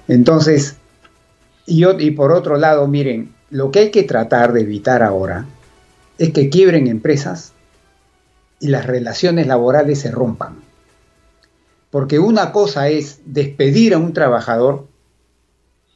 Entonces, 0.07 0.77
y, 1.65 2.11
por 2.11 2.31
otro 2.31 2.57
lado, 2.57 2.87
miren, 2.87 3.33
lo 3.49 3.71
que 3.71 3.79
hay 3.79 3.91
que 3.91 4.03
tratar 4.03 4.53
de 4.53 4.61
evitar 4.61 5.01
ahora 5.01 5.45
es 6.17 6.31
que 6.31 6.49
quiebren 6.49 6.87
empresas 6.87 7.53
y 8.59 8.67
las 8.67 8.85
relaciones 8.85 9.47
laborales 9.47 9.99
se 9.99 10.11
rompan. 10.11 10.57
Porque 11.89 12.19
una 12.19 12.51
cosa 12.51 12.89
es 12.89 13.19
despedir 13.25 13.93
a 13.93 13.97
un 13.97 14.13
trabajador, 14.13 14.87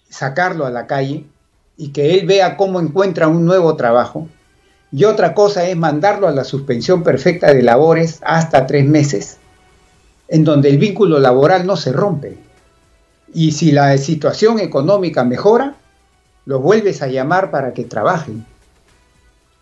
sacarlo 0.09 0.65
a 0.65 0.71
la 0.71 0.87
calle 0.87 1.25
y 1.77 1.89
que 1.89 2.15
él 2.15 2.25
vea 2.25 2.57
cómo 2.57 2.79
encuentra 2.79 3.27
un 3.27 3.45
nuevo 3.45 3.75
trabajo. 3.75 4.27
Y 4.91 5.03
otra 5.03 5.35
cosa 5.35 5.67
es 5.67 5.77
mandarlo 5.77 6.27
a 6.27 6.31
la 6.31 6.43
suspensión 6.43 7.03
perfecta 7.03 7.53
de 7.53 7.61
labores 7.61 8.19
hasta 8.23 8.65
tres 8.65 8.85
meses, 8.85 9.37
en 10.27 10.43
donde 10.43 10.69
el 10.69 10.79
vínculo 10.79 11.19
laboral 11.19 11.67
no 11.67 11.75
se 11.75 11.91
rompe. 11.91 12.37
Y 13.33 13.51
si 13.51 13.71
la 13.71 13.97
situación 13.97 14.59
económica 14.59 15.23
mejora, 15.23 15.75
los 16.45 16.61
vuelves 16.61 17.01
a 17.01 17.07
llamar 17.07 17.51
para 17.51 17.73
que 17.73 17.83
trabajen. 17.83 18.45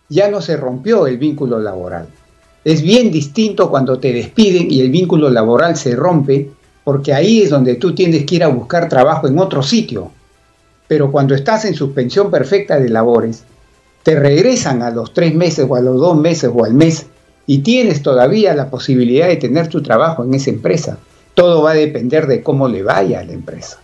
Ya 0.10 0.30
no 0.30 0.42
se 0.42 0.56
rompió 0.56 1.06
el 1.08 1.18
vínculo 1.18 1.60
laboral. 1.60 2.08
Es 2.64 2.82
bien 2.82 3.12
distinto 3.12 3.70
cuando 3.70 4.00
te 4.00 4.14
despiden 4.14 4.72
y 4.72 4.82
el 4.82 4.90
vínculo 4.90 5.30
laboral 5.30 5.76
se 5.76 5.96
rompe, 5.96 6.50
porque 6.84 7.14
ahí 7.14 7.42
es 7.42 7.50
donde 7.50 7.76
tú 7.76 7.94
tienes 7.94 8.26
que 8.26 8.36
ir 8.36 8.44
a 8.44 8.48
buscar 8.48 8.88
trabajo 8.88 9.28
en 9.28 9.38
otro 9.40 9.62
sitio. 9.64 10.12
Pero 10.88 11.12
cuando 11.12 11.36
estás 11.36 11.66
en 11.66 11.74
suspensión 11.74 12.32
perfecta 12.32 12.80
de 12.80 12.90
labores, 12.90 13.44
te 14.04 14.18
regresan 14.18 14.82
a 14.82 14.92
los 14.92 15.14
tres 15.14 15.36
meses 15.36 15.66
o 15.68 15.76
a 15.76 15.82
los 15.82 16.00
dos 16.00 16.18
meses 16.18 16.50
o 16.54 16.64
al 16.64 16.74
mes 16.74 17.08
y 17.46 17.60
tienes 17.60 18.02
todavía 18.02 18.54
la 18.54 18.70
posibilidad 18.70 19.28
de 19.28 19.36
tener 19.36 19.68
tu 19.68 19.82
trabajo 19.82 20.24
en 20.24 20.34
esa 20.34 20.50
empresa. 20.50 20.98
Todo 21.38 21.62
va 21.62 21.70
a 21.70 21.76
depender 21.76 22.26
de 22.26 22.42
cómo 22.42 22.68
le 22.68 22.82
vaya 22.82 23.20
a 23.20 23.24
la 23.24 23.34
empresa. 23.34 23.80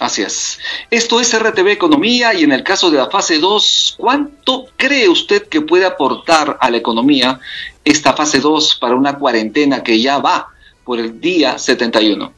Así 0.00 0.22
es. 0.22 0.58
Esto 0.90 1.20
es 1.20 1.32
RTV 1.32 1.68
Economía 1.68 2.34
y 2.34 2.42
en 2.42 2.50
el 2.50 2.64
caso 2.64 2.90
de 2.90 2.96
la 2.96 3.08
fase 3.08 3.38
2, 3.38 3.94
¿cuánto 3.96 4.66
cree 4.76 5.08
usted 5.08 5.46
que 5.46 5.60
puede 5.60 5.86
aportar 5.86 6.58
a 6.58 6.68
la 6.68 6.76
economía 6.76 7.38
esta 7.84 8.14
fase 8.14 8.40
2 8.40 8.78
para 8.80 8.96
una 8.96 9.16
cuarentena 9.16 9.84
que 9.84 10.02
ya 10.02 10.18
va 10.18 10.48
por 10.82 10.98
el 10.98 11.20
día 11.20 11.56
71? 11.56 12.32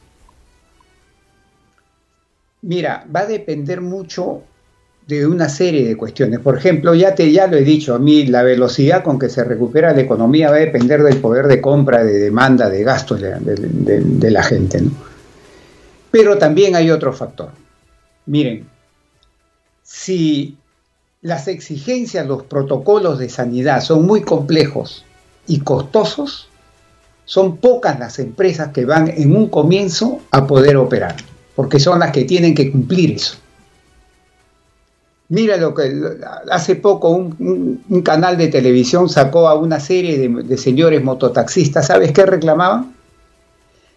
Mira, 2.61 3.07
va 3.13 3.21
a 3.21 3.25
depender 3.25 3.81
mucho 3.81 4.43
de 5.07 5.27
una 5.27 5.49
serie 5.49 5.87
de 5.87 5.97
cuestiones. 5.97 6.39
Por 6.39 6.57
ejemplo, 6.57 6.95
ya 6.95 7.13
te 7.13 7.31
ya 7.31 7.47
lo 7.47 7.57
he 7.57 7.63
dicho, 7.63 7.93
a 7.93 7.99
mí 7.99 8.25
la 8.25 8.43
velocidad 8.43 9.03
con 9.03 9.19
que 9.19 9.29
se 9.29 9.43
recupera 9.43 9.93
la 9.93 10.01
economía 10.01 10.49
va 10.49 10.57
a 10.57 10.59
depender 10.59 11.03
del 11.03 11.17
poder 11.17 11.47
de 11.47 11.61
compra, 11.61 12.03
de 12.03 12.19
demanda, 12.19 12.69
de 12.69 12.83
gastos 12.83 13.21
de, 13.21 14.31
la 14.31 14.43
gente. 14.43 14.81
Pero 16.11 16.37
también 16.37 16.75
hay 16.75 16.89
otro 16.89 17.11
factor. 17.11 17.49
Miren, 18.25 18.65
si 19.83 20.57
las 21.21 21.47
exigencias, 21.47 22.25
los 22.25 22.43
protocolos 22.43 23.19
de 23.19 23.29
sanidad 23.29 23.81
son 23.81 24.05
muy 24.05 24.21
complejos 24.21 25.03
y 25.47 25.59
costosos, 25.59 26.47
son 27.25 27.57
pocas 27.57 27.99
las 27.99 28.19
empresas 28.19 28.69
que 28.69 28.85
van 28.85 29.09
en 29.09 29.35
un 29.35 29.49
comienzo 29.49 30.21
a 30.31 30.45
poder 30.47 30.77
operar, 30.77 31.15
porque 31.55 31.79
son 31.79 31.99
las 31.99 32.11
que 32.11 32.23
tienen 32.23 32.53
que 32.55 32.71
cumplir 32.71 33.11
eso. 33.11 33.42
Mira 35.33 35.57
lo 35.57 35.73
que 35.73 35.91
hace 36.51 36.75
poco 36.75 37.09
un, 37.09 38.03
canal 38.05 38.37
de 38.37 38.49
televisión 38.49 39.09
sacó 39.09 39.47
a 39.47 39.55
una 39.55 39.79
serie 39.79 40.29
de, 40.29 40.57
señores 40.59 41.03
mototaxistas. 41.03 41.87
¿Sabes 41.87 42.11
qué 42.11 42.23
reclamaban? 42.23 42.93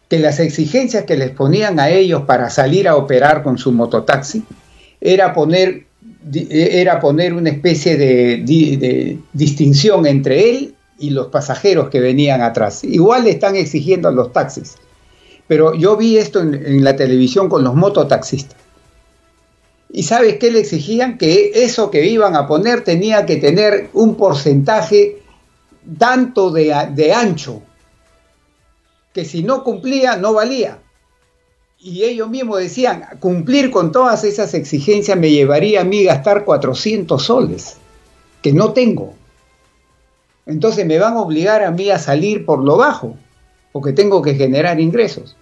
Que 0.08 0.18
las 0.18 0.40
exigencias 0.40 1.04
que 1.04 1.14
les 1.14 1.32
ponían 1.32 1.78
a 1.78 1.90
ellos 1.90 2.22
para 2.22 2.48
salir 2.48 2.88
a 2.88 2.96
operar 2.96 3.42
con 3.42 3.58
su 3.58 3.70
mototaxi 3.70 4.44
era 4.98 5.34
poner, 5.34 5.84
era 6.32 7.00
poner 7.00 7.34
una 7.34 7.50
especie 7.50 7.98
de, 7.98 8.42
de 8.42 9.18
distinción 9.34 10.06
entre 10.06 10.48
él 10.48 10.74
y 10.98 11.10
los 11.10 11.26
pasajeros 11.26 11.90
que 11.90 12.00
venían 12.00 12.40
atrás. 12.40 12.82
Igual 12.82 13.24
le 13.24 13.30
están 13.32 13.56
exigiendo 13.56 14.08
a 14.08 14.12
los 14.12 14.32
taxis. 14.32 14.76
Pero 15.46 15.74
yo 15.74 15.98
vi 15.98 16.16
esto 16.16 16.40
en, 16.40 16.54
en 16.54 16.82
la 16.82 16.96
televisión 16.96 17.50
con 17.50 17.62
los 17.62 17.74
mototaxistas 17.74 18.65
¿Y 19.90 20.02
sabes 20.02 20.38
qué 20.38 20.50
le 20.50 20.60
exigían? 20.60 21.16
Que 21.16 21.52
eso 21.54 21.90
que 21.90 22.06
iban 22.06 22.34
a 22.34 22.46
poner 22.46 22.82
tenía 22.82 23.24
que 23.24 23.36
tener 23.36 23.90
un 23.92 24.16
porcentaje 24.16 25.22
tanto 25.98 26.50
de, 26.50 27.12
ancho, 27.14 27.62
que 29.12 29.24
si 29.24 29.42
no 29.42 29.62
cumplía 29.62 30.16
no 30.16 30.34
valía. 30.34 30.78
Y 31.78 32.02
ellos 32.04 32.28
mismos 32.28 32.58
decían, 32.58 33.04
cumplir 33.20 33.70
con 33.70 33.92
todas 33.92 34.24
esas 34.24 34.54
exigencias 34.54 35.16
me 35.16 35.30
llevaría 35.30 35.82
a 35.82 35.84
mí 35.84 36.02
gastar 36.02 36.44
400 36.44 37.22
soles, 37.22 37.76
que 38.42 38.52
no 38.52 38.72
tengo. 38.72 39.14
Entonces 40.46 40.86
me 40.86 40.98
van 40.98 41.14
a 41.14 41.20
obligar 41.20 41.62
a 41.62 41.70
mí 41.70 41.90
a 41.90 41.98
salir 41.98 42.44
por 42.44 42.64
lo 42.64 42.76
bajo, 42.76 43.16
porque 43.72 43.92
tengo 43.92 44.22
que 44.22 44.34
generar 44.34 44.80
ingresos. 44.80 45.36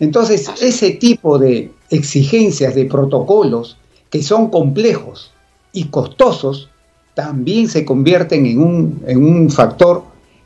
Entonces, 0.00 0.50
ese 0.60 0.92
tipo 0.92 1.38
de 1.38 1.70
exigencias, 1.90 2.74
de 2.74 2.84
protocolos, 2.84 3.76
que 4.10 4.22
son 4.22 4.48
complejos 4.48 5.32
y 5.72 5.84
costosos, 5.84 6.68
también 7.14 7.68
se 7.68 7.84
convierten 7.84 8.46
en 8.46 8.60
un, 8.60 9.50
factor 9.50 10.04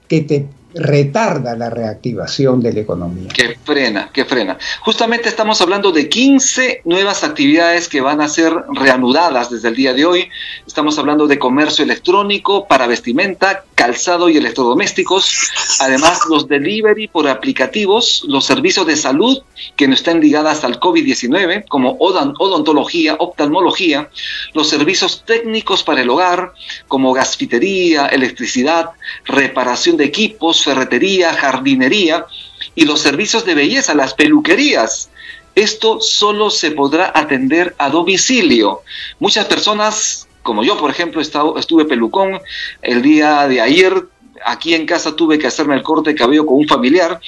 que 0.08 0.22
te 0.22 0.46
retarda 0.74 1.56
la 1.56 1.70
reactivación 1.70 2.60
de 2.60 2.72
la 2.72 2.80
economía. 2.80 3.28
Que 3.28 3.56
frena, 3.62 4.10
que 4.12 4.24
frena. 4.24 4.58
Justamente 4.80 5.28
estamos 5.28 5.60
hablando 5.60 5.92
de 5.92 6.08
15 6.08 6.82
nuevas 6.84 7.24
actividades 7.24 7.88
que 7.88 8.00
van 8.00 8.20
a 8.20 8.28
ser 8.28 8.52
reanudadas 8.72 9.50
desde 9.50 9.68
el 9.68 9.76
día 9.76 9.94
de 9.94 10.04
hoy. 10.04 10.28
Estamos 10.66 10.98
hablando 10.98 11.26
de 11.26 11.38
comercio 11.38 11.84
electrónico, 11.84 12.66
para 12.66 12.86
vestimenta, 12.86 13.64
calzado 13.74 14.28
y 14.28 14.36
electrodomésticos. 14.36 15.50
Además, 15.80 16.20
los 16.28 16.48
delivery 16.48 17.08
por 17.08 17.28
aplicativos, 17.28 18.24
los 18.26 18.44
servicios 18.44 18.86
de 18.86 18.96
salud 18.96 19.42
que 19.76 19.88
no 19.88 19.94
están 19.94 20.20
ligadas 20.20 20.64
al 20.64 20.78
COVID-19, 20.80 21.66
como 21.68 21.96
odontología, 21.98 23.16
oftalmología, 23.18 24.08
los 24.54 24.68
servicios 24.68 25.24
técnicos 25.24 25.82
para 25.82 26.02
el 26.02 26.10
hogar, 26.10 26.52
como 26.88 27.12
gasfitería, 27.12 28.06
electricidad, 28.06 28.90
reparación 29.24 29.96
de 29.96 30.04
equipos, 30.04 30.61
ferretería, 30.64 31.32
jardinería 31.34 32.26
y 32.74 32.84
los 32.84 33.00
servicios 33.00 33.44
de 33.44 33.54
belleza, 33.54 33.94
las 33.94 34.14
peluquerías. 34.14 35.10
Esto 35.54 36.00
solo 36.00 36.50
se 36.50 36.70
podrá 36.70 37.12
atender 37.14 37.74
a 37.78 37.90
domicilio. 37.90 38.80
Muchas 39.18 39.46
personas, 39.46 40.26
como 40.42 40.64
yo 40.64 40.78
por 40.78 40.90
ejemplo, 40.90 41.20
estuve 41.20 41.84
pelucón 41.84 42.40
el 42.80 43.02
día 43.02 43.46
de 43.48 43.60
ayer, 43.60 44.06
aquí 44.44 44.74
en 44.74 44.86
casa 44.86 45.14
tuve 45.14 45.38
que 45.38 45.46
hacerme 45.46 45.74
el 45.74 45.82
corte 45.82 46.10
de 46.10 46.16
cabello 46.16 46.46
con 46.46 46.56
un 46.56 46.66
familiar 46.66 47.20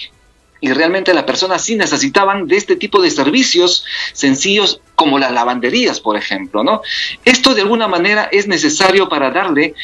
y 0.65 0.73
realmente 0.73 1.13
las 1.13 1.25
personas 1.25 1.63
sí 1.63 1.77
necesitaban 1.77 2.47
de 2.47 2.57
este 2.57 2.75
tipo 2.75 3.03
de 3.03 3.11
servicios 3.11 3.85
sencillos 4.15 4.81
como 4.95 5.19
las 5.19 5.31
lavanderías, 5.31 6.01
por 6.01 6.17
ejemplo, 6.17 6.65
¿no? 6.65 6.81
Esto 7.23 7.55
de 7.55 7.61
alguna 7.61 7.87
manera 7.87 8.31
es 8.33 8.49
necesario 8.49 9.11
para 9.11 9.31
darle 9.31 9.75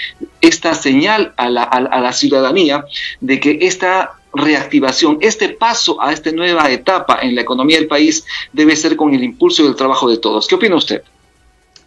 esta 0.40 0.72
señal 0.72 1.34
a 1.36 1.50
la, 1.50 1.64
a 1.64 2.00
la 2.00 2.12
ciudadanía 2.14 2.86
de 3.20 3.40
que 3.40 3.58
esta 3.60 4.12
reactivación, 4.32 5.18
este 5.20 5.50
paso 5.50 6.00
a 6.00 6.14
esta 6.14 6.32
nueva 6.32 6.70
etapa 6.70 7.18
en 7.20 7.34
la 7.34 7.42
economía 7.42 7.76
del 7.76 7.86
país 7.86 8.24
debe 8.54 8.74
ser 8.74 8.96
con 8.96 9.12
el 9.12 9.22
impulso 9.22 9.62
y 9.62 9.66
el 9.66 9.76
trabajo 9.76 10.08
de 10.08 10.16
todos. 10.16 10.48
¿Qué 10.48 10.54
opina 10.54 10.76
usted? 10.76 11.02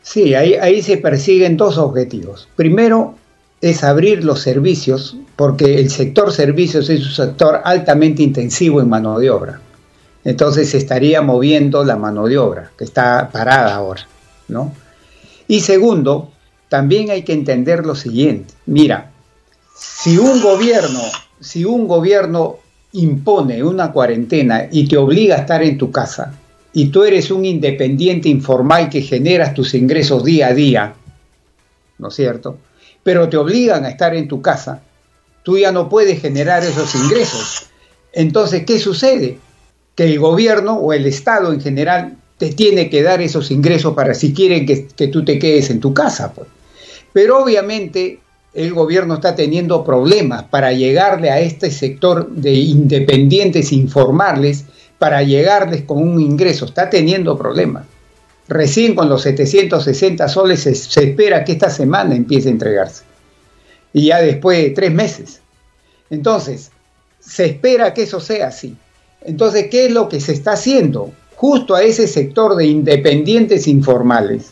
Sí, 0.03 0.35
ahí, 0.35 0.53
ahí 0.53 0.83
se 0.83 0.97
persiguen 0.97 1.57
dos 1.57 1.79
objetivos. 1.79 2.47
Primero, 2.55 3.15
es 3.63 3.86
abrir 3.86 4.25
los 4.25 4.41
servicios, 4.41 5.15
porque 5.38 5.79
el 5.79 5.89
sector 5.89 6.34
servicios 6.34 6.89
es 6.89 7.05
un 7.05 7.13
sector 7.13 7.62
altamente 7.63 8.22
intensivo 8.22 8.82
en 8.82 8.89
mano 8.89 9.17
de 9.17 9.29
obra. 9.29 9.62
Entonces 10.25 10.72
se 10.72 10.77
estaría 10.77 11.22
moviendo 11.22 11.86
la 11.86 11.96
mano 11.96 12.25
de 12.25 12.38
obra, 12.38 12.72
que 12.77 12.84
está 12.84 13.29
parada 13.32 13.74
ahora, 13.74 14.05
¿no? 14.50 14.74
Y 15.48 15.62
segundo, 15.62 16.29
también 16.67 17.10
hay 17.10 17.24
que 17.24 17.32
entender 17.32 17.86
lo 17.86 17.96
siguiente. 17.96 18.53
Mira, 18.65 19.12
si 19.74 20.17
un 20.17 20.41
gobierno, 20.41 21.01
si 21.39 21.63
un 21.63 21.88
gobierno 21.88 22.58
impone 22.91 23.63
una 23.63 23.93
cuarentena 23.93 24.67
y 24.70 24.89
te 24.89 24.98
obliga 24.98 25.36
a 25.36 25.39
estar 25.39 25.63
en 25.63 25.77
tu 25.77 25.89
casa, 25.89 26.34
y 26.74 26.88
tú 26.88 27.05
eres 27.05 27.32
un 27.32 27.46
independiente 27.46 28.27
informal 28.27 28.89
que 28.89 29.03
generas 29.03 29.53
tus 29.53 29.74
ingresos 29.74 30.25
día 30.25 30.48
a 30.48 30.53
día, 30.53 30.96
¿no 31.98 32.10
es 32.10 32.13
cierto? 32.13 32.58
Pero 33.03 33.29
te 33.29 33.38
obligan 33.38 33.86
a 33.86 33.89
estar 33.89 34.15
en 34.15 34.27
tu 34.27 34.41
casa, 34.41 34.81
tú 35.43 35.57
ya 35.57 35.72
no 35.72 35.89
puedes 35.89 36.22
generar 36.22 36.63
esos 36.63 36.95
ingresos. 36.95 37.67
Entonces, 38.13 38.65
¿qué 38.65 38.79
sucede? 38.79 39.39
Que 39.95 40.05
el 40.05 40.19
gobierno 40.19 40.77
o 40.77 40.93
el 40.93 41.05
Estado 41.05 41.53
en 41.53 41.62
general 41.62 42.17
te 42.38 42.51
tiene 42.51 42.89
que 42.89 43.03
dar 43.03 43.22
esos 43.22 43.51
ingresos 43.51 43.93
para 43.93 44.13
si 44.13 44.33
quieren 44.33 44.65
que, 44.65 45.07
tú 45.07 45.24
te 45.24 45.38
quedes 45.38 45.69
en 45.69 45.79
tu 45.79 45.93
casa. 45.93 46.33
Pues. 46.33 46.48
Pero 47.12 47.43
obviamente 47.43 48.19
el 48.53 48.74
gobierno 48.74 49.15
está 49.15 49.36
teniendo 49.36 49.83
problemas 49.83 50.43
para 50.43 50.74
llegarle 50.74 51.29
a 51.29 51.39
este 51.39 51.72
sector 51.72 52.29
de 52.29 52.53
independientes, 52.53 53.72
informarles, 53.72 54.65
para 55.00 55.24
llegarles 55.24 55.83
con 55.83 55.98
un 55.98 56.22
ingreso. 56.22 56.65
Está 56.65 56.89
teniendo 56.89 57.38
problemas. 57.38 57.86
Recién 58.47 58.95
con 58.95 59.10
los 59.10 59.21
760 59.21 60.27
soles 60.27 60.62
se, 60.62 60.71
espera 60.71 61.43
que 61.43 61.53
esta 61.53 61.69
semana 61.69 62.15
empiece 62.15 62.49
a 62.49 62.51
entregarse. 62.51 63.03
Y 63.93 64.08
ya 64.08 64.21
después 64.21 64.62
de 64.62 64.69
tres 64.71 64.91
meses. 64.91 65.39
Entonces, 66.10 66.71
se 67.19 67.45
espera 67.45 67.93
que 67.93 68.03
eso 68.03 68.19
sea 68.19 68.47
así. 68.47 68.75
Entonces, 69.21 69.67
¿qué 69.71 69.86
es 69.86 69.91
lo 69.91 70.10
que 70.10 70.19
se 70.19 70.34
está 70.34 70.53
haciendo? 70.53 71.12
Justo 71.36 71.75
a 71.75 71.84
ese 71.84 72.08
sector 72.08 72.56
de 72.56 72.65
independientes 72.65 73.67
informales 73.67 74.51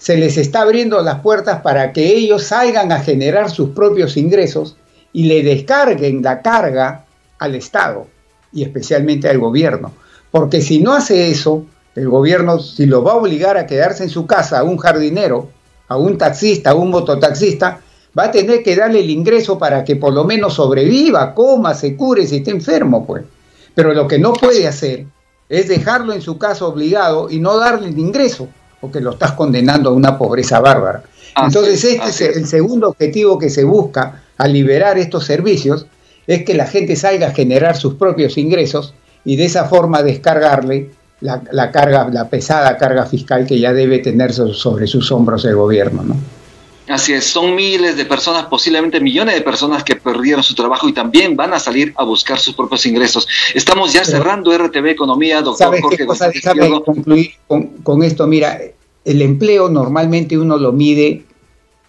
se 0.00 0.16
les 0.16 0.38
está 0.38 0.62
abriendo 0.62 1.02
las 1.02 1.20
puertas 1.20 1.60
para 1.60 1.92
que 1.92 2.06
ellos 2.06 2.44
salgan 2.44 2.90
a 2.90 3.00
generar 3.00 3.50
sus 3.50 3.70
propios 3.70 4.16
ingresos 4.16 4.76
y 5.12 5.24
le 5.24 5.42
descarguen 5.42 6.22
la 6.22 6.40
carga 6.40 7.04
al 7.38 7.54
Estado 7.54 8.06
y 8.50 8.62
especialmente 8.62 9.28
al 9.28 9.38
gobierno. 9.38 9.92
Porque 10.30 10.62
si 10.62 10.80
no 10.80 10.94
hace 10.94 11.30
eso, 11.30 11.66
el 12.00 12.08
gobierno, 12.08 12.58
si 12.58 12.86
lo 12.86 13.02
va 13.02 13.12
a 13.12 13.16
obligar 13.16 13.58
a 13.58 13.66
quedarse 13.66 14.04
en 14.04 14.10
su 14.10 14.26
casa 14.26 14.60
a 14.60 14.62
un 14.62 14.78
jardinero, 14.78 15.50
a 15.88 15.96
un 15.96 16.16
taxista, 16.16 16.70
a 16.70 16.74
un 16.74 16.90
mototaxista, 16.90 17.80
va 18.18 18.24
a 18.24 18.30
tener 18.30 18.62
que 18.62 18.74
darle 18.74 19.00
el 19.00 19.10
ingreso 19.10 19.58
para 19.58 19.84
que 19.84 19.96
por 19.96 20.14
lo 20.14 20.24
menos 20.24 20.54
sobreviva, 20.54 21.34
coma, 21.34 21.74
se 21.74 21.96
cure 21.96 22.26
si 22.26 22.36
está 22.36 22.50
enfermo, 22.52 23.06
pues. 23.06 23.24
Pero 23.74 23.92
lo 23.92 24.08
que 24.08 24.18
no 24.18 24.32
puede 24.32 24.66
hacer 24.66 25.04
es 25.48 25.68
dejarlo 25.68 26.12
en 26.12 26.22
su 26.22 26.38
casa 26.38 26.64
obligado 26.64 27.28
y 27.30 27.38
no 27.38 27.58
darle 27.58 27.88
el 27.88 27.98
ingreso, 27.98 28.48
porque 28.80 29.00
lo 29.00 29.10
estás 29.10 29.32
condenando 29.32 29.90
a 29.90 29.92
una 29.92 30.16
pobreza 30.16 30.60
bárbara. 30.60 31.02
Entonces, 31.36 31.84
este 31.84 32.08
es 32.08 32.20
el 32.36 32.46
segundo 32.46 32.88
objetivo 32.88 33.38
que 33.38 33.50
se 33.50 33.64
busca 33.64 34.22
al 34.38 34.52
liberar 34.52 34.96
estos 34.98 35.26
servicios, 35.26 35.86
es 36.26 36.44
que 36.44 36.54
la 36.54 36.66
gente 36.66 36.96
salga 36.96 37.28
a 37.28 37.34
generar 37.34 37.76
sus 37.76 37.94
propios 37.94 38.38
ingresos 38.38 38.94
y 39.24 39.36
de 39.36 39.44
esa 39.44 39.66
forma 39.66 40.02
descargarle 40.02 40.90
la, 41.20 41.70
carga, 41.70 42.08
la 42.10 42.28
pesada 42.28 42.76
carga 42.76 43.06
fiscal 43.06 43.46
que 43.46 43.58
ya 43.58 43.72
debe 43.72 43.98
tener 43.98 44.32
sobre 44.32 44.86
sus 44.86 45.10
hombros 45.12 45.44
el 45.44 45.56
gobierno, 45.56 46.02
¿no? 46.02 46.16
Así 46.88 47.12
es, 47.12 47.24
son 47.24 47.54
miles 47.54 47.96
de 47.96 48.04
personas, 48.04 48.46
posiblemente 48.46 48.98
millones 48.98 49.36
de 49.36 49.42
personas 49.42 49.84
que 49.84 49.94
perdieron 49.94 50.42
su 50.42 50.56
trabajo 50.56 50.88
y 50.88 50.92
también 50.92 51.36
van 51.36 51.54
a 51.54 51.60
salir 51.60 51.94
a 51.96 52.02
buscar 52.02 52.40
sus 52.40 52.54
propios 52.54 52.84
ingresos. 52.84 53.28
Estamos 53.54 53.92
ya 53.92 54.04
cerrando 54.04 54.56
RTV 54.56 54.88
Economía, 54.88 55.40
doctor 55.40 55.80
Jorge 55.80 56.04
González. 56.04 56.42
concluir 56.84 57.30
con, 57.46 57.66
con, 57.84 58.02
esto? 58.02 58.26
Mira, 58.26 58.58
el 59.04 59.22
empleo 59.22 59.68
normalmente 59.68 60.36
uno 60.36 60.58
lo 60.58 60.72
mide, 60.72 61.22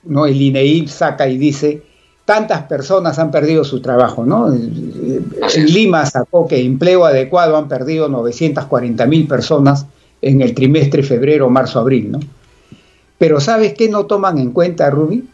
¿no? 0.03 0.27
El 0.27 0.39
INEI 0.39 0.87
saca 0.87 1.27
y 1.27 1.39
dice 1.39 1.81
tantas 2.25 2.63
personas 2.63 3.19
han 3.19 3.31
perdido 3.31 3.63
su 3.63 3.81
trabajo, 3.81 4.25
¿no? 4.25 4.53
En 4.53 5.65
Lima 5.65 6.05
sacó 6.05 6.47
que 6.47 6.61
empleo 6.61 7.05
adecuado 7.05 7.57
han 7.57 7.67
perdido 7.67 8.07
940 8.09 9.05
mil 9.07 9.27
personas 9.27 9.85
en 10.21 10.41
el 10.41 10.53
trimestre 10.53 11.03
febrero, 11.03 11.49
marzo, 11.49 11.79
abril, 11.79 12.11
¿no? 12.11 12.19
Pero 13.17 13.39
¿sabes 13.39 13.73
qué 13.73 13.89
no 13.89 14.05
toman 14.05 14.37
en 14.37 14.51
cuenta, 14.51 14.89
Ruby? 14.89 15.27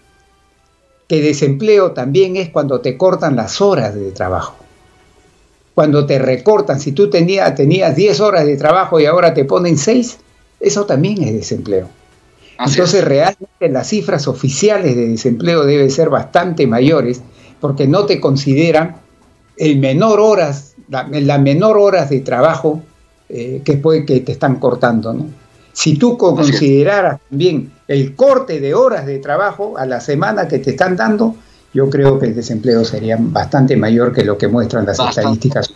Que 1.08 1.22
desempleo 1.22 1.92
también 1.92 2.36
es 2.36 2.50
cuando 2.50 2.82
te 2.82 2.98
cortan 2.98 3.36
las 3.36 3.62
horas 3.62 3.96
de 3.96 4.12
trabajo. 4.12 4.56
Cuando 5.74 6.06
te 6.06 6.20
recortan, 6.20 6.80
si 6.80 6.92
tú 6.92 7.10
tenías, 7.10 7.54
tenías 7.56 7.96
10 7.96 8.20
horas 8.20 8.46
de 8.46 8.58
trabajo 8.58 9.00
y 9.00 9.06
ahora 9.06 9.34
te 9.34 9.46
ponen 9.46 9.78
6, 9.78 10.18
eso 10.60 10.86
también 10.86 11.24
es 11.24 11.34
desempleo. 11.34 11.88
Entonces, 12.60 13.04
realmente 13.04 13.70
las 13.70 13.88
cifras 13.88 14.28
oficiales 14.28 14.96
de 14.96 15.10
desempleo 15.10 15.66
deben 15.66 15.92
ser 15.92 16.10
bastante 16.10 16.66
mayores 16.68 17.22
porque 17.60 17.88
no 17.88 18.06
te 18.06 18.20
consideran 18.20 18.98
el 19.58 19.80
menor 19.80 20.20
horas, 20.20 20.76
la, 20.90 21.38
menor 21.38 21.78
horas 21.78 22.10
de 22.10 22.20
trabajo 22.20 22.82
eh, 23.30 23.62
que, 23.64 23.74
puede, 23.74 24.06
que 24.06 24.22
te 24.22 24.32
están 24.32 24.58
cortando. 24.58 25.14
¿no? 25.14 25.28
Si 25.74 25.98
tú 25.98 26.18
consideraras 26.18 27.20
también 27.30 27.72
el 27.88 28.16
corte 28.16 28.60
de 28.60 28.74
horas 28.74 29.06
de 29.06 29.20
trabajo 29.20 29.78
a 29.78 29.86
la 29.86 30.02
semana 30.02 30.48
que 30.48 30.60
te 30.60 30.72
están 30.72 30.96
dando, 30.96 31.36
yo 31.74 31.90
creo 31.90 32.18
que 32.18 32.28
el 32.28 32.36
desempleo 32.36 32.84
sería 32.84 33.18
bastante 33.20 33.78
mayor 33.78 34.14
que 34.14 34.24
lo 34.24 34.38
que 34.38 34.48
muestran 34.48 34.86
las 34.86 35.00
estadísticas 35.00 35.74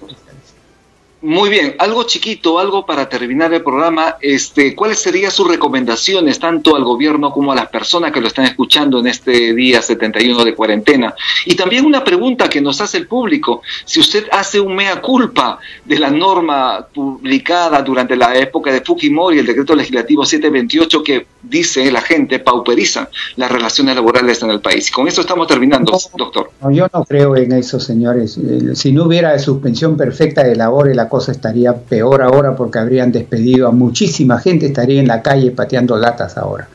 muy 1.24 1.50
bien, 1.50 1.76
algo 1.78 2.04
chiquito, 2.04 2.58
algo 2.58 2.84
para 2.84 3.08
terminar 3.08 3.54
el 3.54 3.62
programa. 3.62 4.18
Este, 4.22 4.76
¿Cuáles 4.76 5.00
serían 5.00 5.30
sus 5.30 5.48
recomendaciones 5.48 6.40
tanto 6.40 6.76
al 6.76 6.84
gobierno 6.84 7.32
como 7.32 7.52
a 7.52 7.56
las 7.56 7.68
personas 7.68 8.12
que 8.12 8.20
lo 8.20 8.28
están 8.28 8.46
escuchando 8.46 9.00
en 9.00 9.06
este 9.06 9.54
día 9.54 9.84
71 9.84 10.44
de 10.44 10.56
cuarentena? 10.56 11.14
Y 11.46 11.54
también 11.56 11.86
una 11.86 12.04
pregunta 12.04 12.50
que 12.50 12.60
nos 12.60 12.82
hace 12.82 12.98
el 12.98 13.08
público. 13.08 13.62
Si 13.86 14.00
usted 14.00 14.28
hace 14.32 14.60
un 14.60 14.76
mea 14.76 15.00
culpa 15.00 15.60
de 15.86 16.00
la 16.00 16.10
norma 16.10 16.88
publicada 16.92 17.84
durante 17.84 18.16
la 18.16 18.36
época 18.36 18.72
de 18.72 18.82
Fujimori, 18.82 19.38
el 19.38 19.46
decreto 19.46 19.76
legislativo 19.76 20.26
728 20.26 21.04
que 21.04 21.28
dice 21.44 21.92
la 21.92 22.02
gente 22.02 22.40
pauperiza 22.40 23.10
las 23.36 23.52
relaciones 23.52 23.96
laborales 23.96 24.42
en 24.44 24.52
el 24.52 24.62
país. 24.62 24.92
Con 24.92 25.08
eso 25.08 25.22
estamos 25.22 25.48
terminando, 25.48 25.98
doctor. 26.18 26.52
yo 26.72 26.88
no 26.94 27.04
creo 27.06 27.36
en 27.36 27.52
eso, 27.54 27.80
señores. 27.80 28.38
Eh, 28.38 28.76
si 28.76 28.92
no 28.92 29.06
hubiera 29.06 29.38
suspensión 29.40 29.98
perfecta 29.98 30.44
de 30.44 30.56
labor 30.56 30.90
y 30.90 30.94
la 30.94 31.10
cosa 31.10 31.32
estaría 31.32 31.74
peor 31.74 32.22
ahora 32.22 32.56
porque 32.56 32.80
habrían 32.80 33.12
despedido 33.12 33.68
a 33.68 33.72
muchísima 33.72 34.40
gente, 34.40 34.68
estaría 34.68 35.00
en 35.00 35.08
la 35.08 35.22
calle 35.22 35.52
pateando 35.52 35.98
latas 35.98 36.38
ahora. 36.38 36.68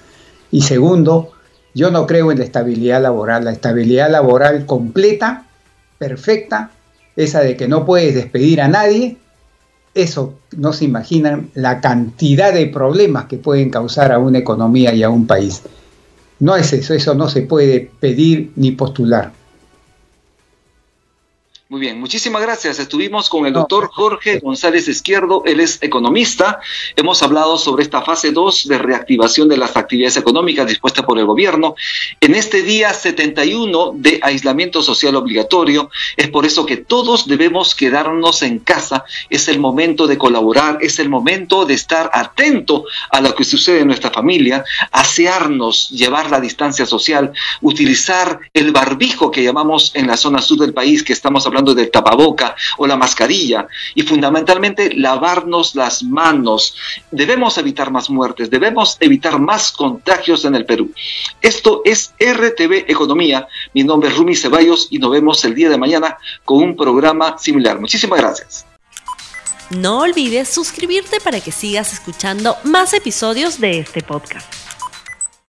Y 0.51 0.63
segundo, 0.63 1.31
yo 1.75 1.91
no 1.91 2.07
creo 2.07 2.33
en 2.33 2.39
la 2.39 2.45
estabilidad 2.45 3.03
laboral. 3.03 3.45
La 3.45 3.53
estabilidad 3.53 4.11
laboral 4.11 4.67
completa, 4.67 5.45
perfecta, 5.99 6.71
esa 7.17 7.41
de 7.41 7.57
que 7.57 7.69
no 7.69 7.85
puedes 7.85 8.15
despedir 8.15 8.61
a 8.61 8.69
nadie, 8.69 9.17
eso 9.97 10.35
no 10.57 10.73
se 10.73 10.85
imaginan 10.85 11.51
la 11.55 11.81
cantidad 11.81 12.53
de 12.53 12.67
problemas 12.67 13.25
que 13.25 13.39
pueden 13.39 13.71
causar 13.71 14.13
a 14.13 14.19
una 14.19 14.39
economía 14.39 14.95
y 14.95 15.03
a 15.03 15.09
un 15.09 15.27
país. 15.27 15.63
No 16.39 16.55
es 16.55 16.73
eso, 16.75 16.93
eso 16.93 17.15
no 17.15 17.29
se 17.29 17.43
puede 17.43 17.91
pedir 17.99 18.53
ni 18.57 18.73
postular. 18.73 19.33
Muy 21.69 21.81
bien, 21.81 21.99
muchísimas 21.99 22.43
gracias. 22.43 22.79
Estuvimos 22.79 23.29
con 23.29 23.45
el 23.45 23.53
doctor 23.53 23.91
Jorge 23.93 24.39
González 24.39 24.87
Izquierdo, 24.87 25.43
él 25.47 25.59
es 25.59 25.83
economista. 25.83 26.61
Hemos 26.95 27.25
hablado 27.25 27.59
sobre 27.59 27.83
esta 27.83 28.03
fase 28.03 28.31
2 28.31 28.69
de 28.69 28.79
reactivación 28.79 29.49
de 29.49 29.57
las 29.57 29.77
actividades 29.77 30.17
económicas 30.17 30.69
dispuestas 30.69 31.05
por 31.05 31.19
el 31.19 31.27
gobierno. 31.27 31.75
En 32.21 32.37
este 32.37 32.63
día 32.63 32.95
71 32.95 33.95
de 33.97 34.21
aislamiento 34.23 34.81
social 34.81 35.17
obligatorio, 35.17 35.91
es 36.17 36.29
por 36.29 36.47
eso 36.47 36.67
que 36.67 36.77
todos 36.77 37.27
debemos 37.27 37.75
quedarnos 37.75 38.43
en 38.43 38.61
casa. 38.61 39.05
Es 39.29 39.49
el 39.49 39.59
momento 39.59 40.07
de 40.07 40.19
colaborar, 40.19 40.79
es 40.83 41.01
el 41.01 41.09
momento 41.09 41.67
de 41.67 41.75
estar 41.75 42.13
atento 42.15 42.85
a 43.11 43.21
lo 43.21 43.35
que 43.35 43.43
sucede 43.43 43.81
en 43.81 43.89
nuestra 43.89 44.13
familia, 44.13 44.65
asearnos, 44.93 45.91
llevar 45.91 46.31
la 46.31 46.39
distancia 46.39 46.87
social, 46.87 47.33
utilizar 47.61 48.39
el 48.55 48.71
barbijo 48.71 49.33
que 49.33 49.43
llamamos 49.43 49.91
en 49.95 50.07
la 50.07 50.17
zona 50.17 50.41
sur 50.41 50.61
del 50.61 50.73
país, 50.73 51.03
que 51.03 51.13
estamos 51.13 51.45
hablando 51.45 51.56
hablando 51.57 51.75
del 51.75 51.90
tapaboca 51.90 52.55
o 52.77 52.87
la 52.87 52.97
mascarilla, 52.97 53.66
y 53.95 54.03
fundamentalmente 54.03 54.95
lavarnos 54.95 55.75
las 55.75 56.03
manos. 56.03 56.77
Debemos 57.11 57.57
evitar 57.59 57.90
más 57.90 58.11
muertes, 58.11 58.51
debemos 58.51 58.97
evitar 59.01 59.38
más 59.40 59.73
contagios 59.73 60.45
en 60.45 60.55
el 60.55 60.66
Perú. 60.66 60.92
Esto 61.40 61.83
es 61.85 62.12
RTV 62.19 62.85
Economía. 62.88 63.49
Mi 63.73 63.85
nombre 63.85 64.11
es 64.11 64.16
Rumi 64.16 64.37
Ceballos 64.37 64.88
y 64.90 64.99
nos 64.99 65.11
vemos 65.11 65.45
el 65.45 65.55
día 65.55 65.71
de 65.71 65.79
mañana 65.79 66.19
con 66.45 66.62
un 66.62 66.77
programa 66.77 67.38
similar. 67.38 67.81
Muchísimas 67.81 68.21
gracias. 68.21 68.66
No 69.71 70.01
olvides 70.01 70.49
suscribirte 70.49 71.19
para 71.21 71.40
que 71.40 71.51
sigas 71.51 71.92
escuchando 71.92 72.57
más 72.62 72.92
episodios 72.92 73.59
de 73.61 73.81
este 73.81 74.03
podcast. 74.03 74.47